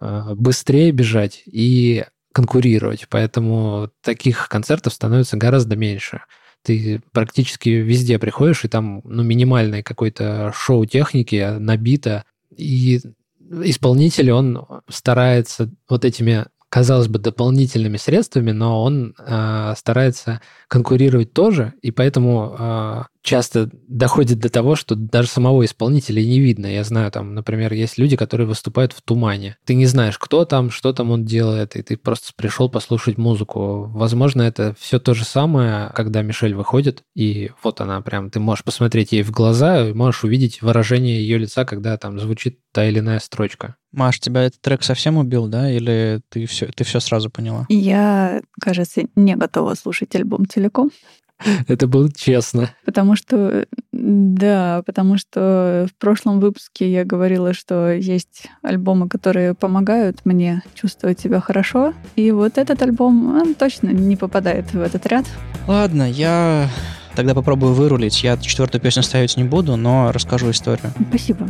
э, 0.00 0.34
быстрее 0.34 0.90
бежать 0.90 1.42
и 1.46 2.04
конкурировать. 2.36 3.06
Поэтому 3.08 3.88
таких 4.02 4.50
концертов 4.50 4.92
становится 4.92 5.38
гораздо 5.38 5.74
меньше. 5.74 6.20
Ты 6.60 7.00
практически 7.10 7.70
везде 7.70 8.18
приходишь, 8.18 8.62
и 8.62 8.68
там 8.68 9.00
ну, 9.04 9.22
минимальной 9.22 9.82
какой-то 9.82 10.52
шоу-техники 10.54 11.56
набито. 11.58 12.24
И 12.54 13.00
исполнитель, 13.40 14.32
он 14.32 14.66
старается 14.90 15.70
вот 15.88 16.04
этими 16.04 16.44
казалось 16.68 17.08
бы, 17.08 17.18
дополнительными 17.18 17.96
средствами, 17.96 18.50
но 18.50 18.82
он 18.82 19.14
э, 19.18 19.74
старается 19.76 20.40
конкурировать 20.68 21.32
тоже, 21.32 21.74
и 21.80 21.90
поэтому 21.90 22.56
э, 22.58 23.02
часто 23.22 23.70
доходит 23.88 24.38
до 24.38 24.48
того, 24.48 24.76
что 24.76 24.94
даже 24.94 25.28
самого 25.28 25.64
исполнителя 25.64 26.22
не 26.22 26.40
видно. 26.40 26.66
Я 26.66 26.84
знаю, 26.84 27.10
там, 27.10 27.34
например, 27.34 27.72
есть 27.72 27.98
люди, 27.98 28.16
которые 28.16 28.46
выступают 28.46 28.92
в 28.92 29.02
тумане. 29.02 29.56
Ты 29.64 29.74
не 29.74 29.86
знаешь, 29.86 30.18
кто 30.18 30.44
там, 30.44 30.70
что 30.70 30.92
там 30.92 31.10
он 31.10 31.24
делает, 31.24 31.76
и 31.76 31.82
ты 31.82 31.96
просто 31.96 32.32
пришел 32.36 32.68
послушать 32.68 33.18
музыку. 33.18 33.90
Возможно, 33.94 34.42
это 34.42 34.74
все 34.78 34.98
то 34.98 35.14
же 35.14 35.24
самое, 35.24 35.90
когда 35.94 36.22
Мишель 36.22 36.54
выходит, 36.54 37.02
и 37.14 37.50
вот 37.62 37.80
она 37.80 38.00
прям, 38.00 38.30
ты 38.30 38.40
можешь 38.40 38.64
посмотреть 38.64 39.12
ей 39.12 39.22
в 39.22 39.30
глаза, 39.30 39.88
и 39.88 39.92
можешь 39.92 40.24
увидеть 40.24 40.62
выражение 40.62 41.20
ее 41.20 41.38
лица, 41.38 41.64
когда 41.64 41.96
там 41.96 42.18
звучит 42.18 42.60
та 42.72 42.86
или 42.88 42.98
иная 43.00 43.18
строчка. 43.20 43.76
Маш, 43.96 44.20
тебя 44.20 44.42
этот 44.42 44.60
трек 44.60 44.82
совсем 44.82 45.16
убил, 45.16 45.48
да? 45.48 45.70
Или 45.70 46.20
ты 46.28 46.46
все, 46.46 46.66
ты 46.66 46.84
все 46.84 47.00
сразу 47.00 47.30
поняла? 47.30 47.66
Я, 47.68 48.42
кажется, 48.60 49.02
не 49.16 49.34
готова 49.36 49.74
слушать 49.74 50.14
альбом 50.14 50.46
целиком. 50.46 50.90
Это 51.68 51.86
было 51.86 52.10
честно. 52.12 52.70
Потому 52.84 53.16
что, 53.16 53.66
да, 53.92 54.82
потому 54.86 55.16
что 55.18 55.86
в 55.90 55.98
прошлом 55.98 56.40
выпуске 56.40 56.90
я 56.90 57.04
говорила, 57.04 57.52
что 57.54 57.90
есть 57.92 58.48
альбомы, 58.62 59.08
которые 59.08 59.54
помогают 59.54 60.24
мне 60.24 60.62
чувствовать 60.74 61.20
себя 61.20 61.40
хорошо. 61.40 61.94
И 62.16 62.30
вот 62.32 62.58
этот 62.58 62.82
альбом, 62.82 63.40
он 63.40 63.54
точно 63.54 63.88
не 63.88 64.16
попадает 64.16 64.72
в 64.72 64.80
этот 64.80 65.06
ряд. 65.06 65.24
Ладно, 65.66 66.08
я 66.10 66.68
Тогда 67.16 67.34
попробую 67.34 67.72
вырулить. 67.72 68.22
Я 68.22 68.36
четвертую 68.36 68.82
песню 68.82 69.02
ставить 69.02 69.38
не 69.38 69.44
буду, 69.44 69.76
но 69.76 70.12
расскажу 70.12 70.50
историю. 70.50 70.92
Спасибо. 71.08 71.48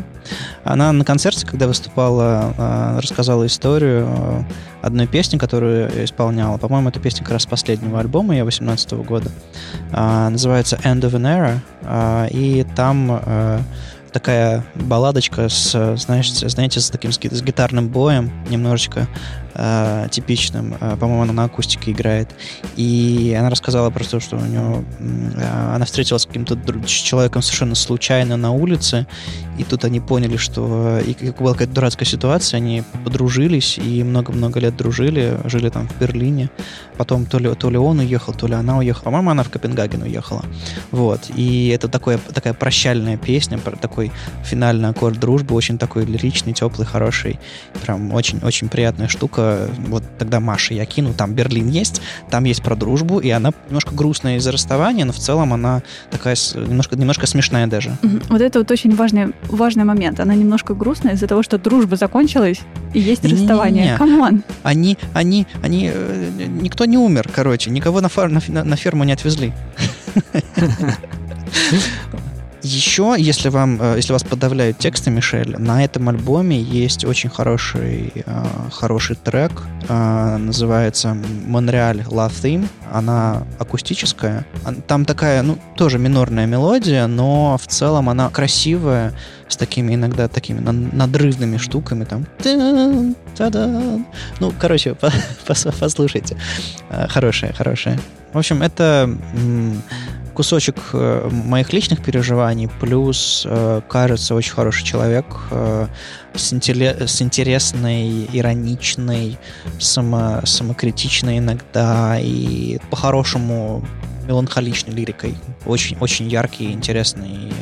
Она 0.62 0.92
на 0.92 1.04
концерте, 1.04 1.44
когда 1.44 1.66
выступала, 1.66 2.54
а, 2.56 3.00
рассказала 3.00 3.44
историю 3.46 4.06
а, 4.08 4.44
одной 4.80 5.08
песни, 5.08 5.38
которую 5.38 6.04
исполняла. 6.04 6.56
По-моему, 6.56 6.90
это 6.90 7.00
песня 7.00 7.24
как 7.24 7.32
раз 7.32 7.46
последнего 7.46 7.98
альбома, 7.98 8.36
я 8.36 8.44
18 8.44 8.92
года. 8.92 9.28
А, 9.90 10.30
называется 10.30 10.76
End 10.84 11.00
of 11.00 11.14
an 11.14 11.60
Era. 11.82 12.30
И 12.30 12.64
там 12.76 13.20
такая 14.12 14.64
балладочка 14.76 15.48
с, 15.48 15.96
знаешь, 15.96 16.32
знаете, 16.32 16.80
с 16.80 16.90
таким 16.90 17.12
с 17.12 17.18
гитарным 17.18 17.88
боем, 17.88 18.30
немножечко 18.48 19.08
э, 19.56 20.08
типичным. 20.10 20.76
Э, 20.80 20.96
по-моему, 20.96 21.22
она 21.22 21.32
на 21.32 21.44
акустике 21.44 21.92
играет. 21.92 22.28
И 22.76 23.36
она 23.38 23.50
рассказала 23.50 23.90
про 23.90 24.04
то, 24.04 24.20
что 24.20 24.36
у 24.36 24.40
нее... 24.40 24.84
Э, 25.36 25.74
она 25.74 25.84
встретилась 25.84 26.22
с 26.22 26.26
каким-то 26.26 26.58
человеком 26.86 27.42
совершенно 27.42 27.74
случайно 27.74 28.36
на 28.36 28.52
улице, 28.52 29.06
и 29.58 29.64
тут 29.64 29.84
они 29.84 30.00
поняли, 30.00 30.36
что... 30.36 31.00
И 31.00 31.14
была 31.38 31.52
какая-то 31.52 31.74
дурацкая 31.74 32.06
ситуация, 32.06 32.58
они 32.58 32.82
подружились 33.04 33.78
и 33.78 34.02
много-много 34.02 34.60
лет 34.60 34.76
дружили, 34.76 35.38
жили 35.44 35.70
там 35.70 35.88
в 35.88 35.98
Берлине. 35.98 36.50
Потом 36.96 37.26
то 37.26 37.38
ли, 37.38 37.54
то 37.54 37.70
ли 37.70 37.78
он 37.78 37.98
уехал, 37.98 38.32
то 38.32 38.46
ли 38.46 38.54
она 38.54 38.78
уехала. 38.78 39.04
По-моему, 39.04 39.30
она 39.30 39.42
в 39.42 39.50
Копенгаген 39.50 40.02
уехала. 40.02 40.44
Вот. 40.90 41.30
И 41.34 41.68
это 41.68 41.88
такое, 41.88 42.18
такая 42.18 42.54
прощальная 42.54 43.16
песня, 43.16 43.58
такой 43.58 44.12
финальный 44.44 44.88
аккорд 44.90 45.18
дружбы, 45.18 45.54
очень 45.54 45.78
такой 45.78 46.04
лиричный, 46.04 46.52
теплый, 46.52 46.86
хороший. 46.86 47.38
Прям 47.82 48.12
очень-очень 48.12 48.68
приятная 48.68 49.08
штука 49.08 49.45
вот 49.88 50.02
тогда 50.18 50.40
Маша 50.40 50.74
я 50.74 50.84
кину, 50.84 51.14
там 51.14 51.34
Берлин 51.34 51.68
есть, 51.68 52.00
там 52.30 52.44
есть 52.44 52.62
про 52.62 52.76
дружбу, 52.76 53.18
и 53.18 53.30
она 53.30 53.52
немножко 53.66 53.94
грустная 53.94 54.36
из-за 54.36 54.52
расставания, 54.52 55.04
но 55.04 55.12
в 55.12 55.18
целом 55.18 55.52
она 55.52 55.82
такая 56.10 56.36
немножко, 56.54 56.96
немножко 56.96 57.26
смешная 57.26 57.66
даже. 57.66 57.96
Вот 58.28 58.40
это 58.40 58.58
вот 58.58 58.70
очень 58.70 58.94
важный, 58.94 59.32
важный 59.48 59.84
момент. 59.84 60.20
Она 60.20 60.34
немножко 60.34 60.74
грустная 60.74 61.14
из-за 61.14 61.26
того, 61.26 61.42
что 61.42 61.58
дружба 61.58 61.96
закончилась, 61.96 62.60
и 62.94 63.00
есть 63.00 63.24
не, 63.24 63.32
расставание. 63.32 63.96
Come 63.96 64.23
on. 64.23 64.42
Они, 64.62 64.98
они, 65.14 65.46
они, 65.62 65.90
э, 65.92 66.30
никто 66.48 66.84
не 66.84 66.98
умер, 66.98 67.30
короче, 67.34 67.70
никого 67.70 68.00
на, 68.00 68.08
фар, 68.08 68.30
на, 68.30 68.64
на 68.64 68.76
ферму 68.76 69.04
не 69.04 69.12
отвезли. 69.12 69.52
Еще, 72.66 73.14
если, 73.16 73.48
вам, 73.48 73.80
э, 73.80 73.94
если 73.96 74.12
вас 74.12 74.24
подавляют 74.24 74.78
тексты, 74.78 75.08
Мишель, 75.10 75.54
на 75.56 75.84
этом 75.84 76.08
альбоме 76.08 76.60
есть 76.60 77.04
очень 77.04 77.30
хороший, 77.30 78.12
э, 78.26 78.44
хороший 78.72 79.14
трек, 79.14 79.62
э, 79.88 80.36
называется 80.36 81.16
«Монреаль 81.46 82.00
Love 82.00 82.32
Theme». 82.42 82.66
Она 82.92 83.46
акустическая. 83.60 84.44
Там 84.88 85.04
такая, 85.04 85.42
ну, 85.42 85.58
тоже 85.76 86.00
минорная 86.00 86.46
мелодия, 86.46 87.06
но 87.06 87.56
в 87.56 87.68
целом 87.68 88.08
она 88.08 88.30
красивая, 88.30 89.12
с 89.46 89.56
такими 89.56 89.94
иногда 89.94 90.26
такими 90.26 90.58
надрывными 90.58 91.58
штуками, 91.58 92.04
там. 92.04 92.26
Ну, 94.40 94.52
короче, 94.58 94.96
послушайте. 95.46 96.36
Хорошая, 97.08 97.52
хорошая. 97.52 98.00
В 98.32 98.38
общем, 98.38 98.62
это 98.62 99.08
кусочек 100.36 100.76
э, 100.92 101.28
моих 101.30 101.72
личных 101.72 102.02
переживаний, 102.04 102.68
плюс, 102.80 103.44
э, 103.46 103.80
кажется, 103.88 104.34
очень 104.34 104.52
хороший 104.52 104.84
человек 104.84 105.24
э, 105.50 105.86
с, 106.34 106.52
интерес, 106.52 107.10
с 107.10 107.22
интересной, 107.22 108.28
ироничной, 108.32 109.38
само, 109.78 110.42
самокритичной 110.44 111.38
иногда 111.38 112.18
и 112.20 112.78
по-хорошему 112.90 113.82
меланхоличной 114.28 114.92
лирикой. 114.92 115.34
Очень, 115.64 115.96
очень 116.00 116.28
яркий, 116.28 116.72
интересный 116.72 117.52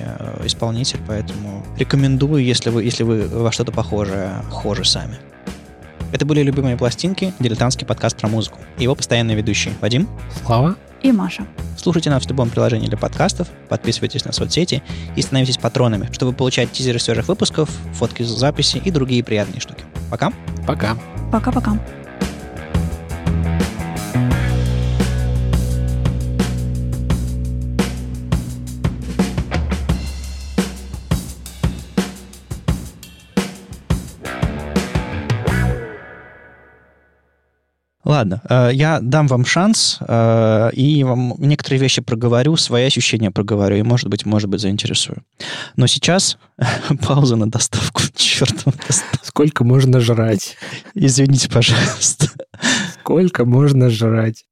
исполнитель, 0.44 0.98
поэтому 1.06 1.64
рекомендую, 1.78 2.42
если 2.42 2.70
вы, 2.70 2.82
если 2.82 3.04
вы 3.04 3.28
во 3.28 3.52
что-то 3.52 3.70
похожее, 3.70 4.30
похожи 4.50 4.84
сами. 4.84 5.18
Это 6.14 6.24
были 6.24 6.42
«Любимые 6.42 6.76
пластинки», 6.76 7.34
дилетантский 7.40 7.84
подкаст 7.84 8.16
про 8.16 8.28
музыку. 8.28 8.60
Его 8.78 8.94
постоянные 8.94 9.36
ведущие 9.36 9.74
Вадим. 9.80 10.08
Слава 10.44 10.76
и 11.02 11.10
Маша. 11.10 11.44
Слушайте 11.76 12.08
нас 12.08 12.22
в 12.22 12.28
любом 12.28 12.50
приложении 12.50 12.86
для 12.86 12.96
подкастов, 12.96 13.48
подписывайтесь 13.68 14.24
на 14.24 14.30
соцсети 14.30 14.80
и 15.16 15.22
становитесь 15.22 15.58
патронами, 15.58 16.08
чтобы 16.12 16.32
получать 16.32 16.70
тизеры 16.70 17.00
свежих 17.00 17.26
выпусков, 17.26 17.68
фотки 17.94 18.22
с 18.22 18.28
записи 18.28 18.76
и 18.76 18.92
другие 18.92 19.24
приятные 19.24 19.60
штуки. 19.60 19.82
Пока. 20.08 20.32
Пока. 20.68 20.96
Пока-пока. 21.32 21.80
Ладно, 38.04 38.42
э, 38.48 38.70
я 38.72 39.00
дам 39.00 39.26
вам 39.26 39.44
шанс 39.46 39.98
э, 40.00 40.70
и 40.74 41.02
вам 41.04 41.34
некоторые 41.38 41.80
вещи 41.80 42.02
проговорю, 42.02 42.56
свои 42.56 42.84
ощущения 42.84 43.30
проговорю, 43.30 43.76
и, 43.76 43.82
может 43.82 44.08
быть, 44.08 44.26
может 44.26 44.50
быть, 44.50 44.60
заинтересую. 44.60 45.22
Но 45.76 45.86
сейчас 45.86 46.38
пауза 47.06 47.36
на 47.36 47.50
доставку. 47.50 48.02
Черт. 48.14 48.64
Сколько 49.22 49.64
можно 49.64 50.00
жрать? 50.00 50.56
Извините, 50.94 51.48
пожалуйста. 51.48 52.28
Сколько 53.00 53.44
можно 53.44 53.88
жрать? 53.88 54.44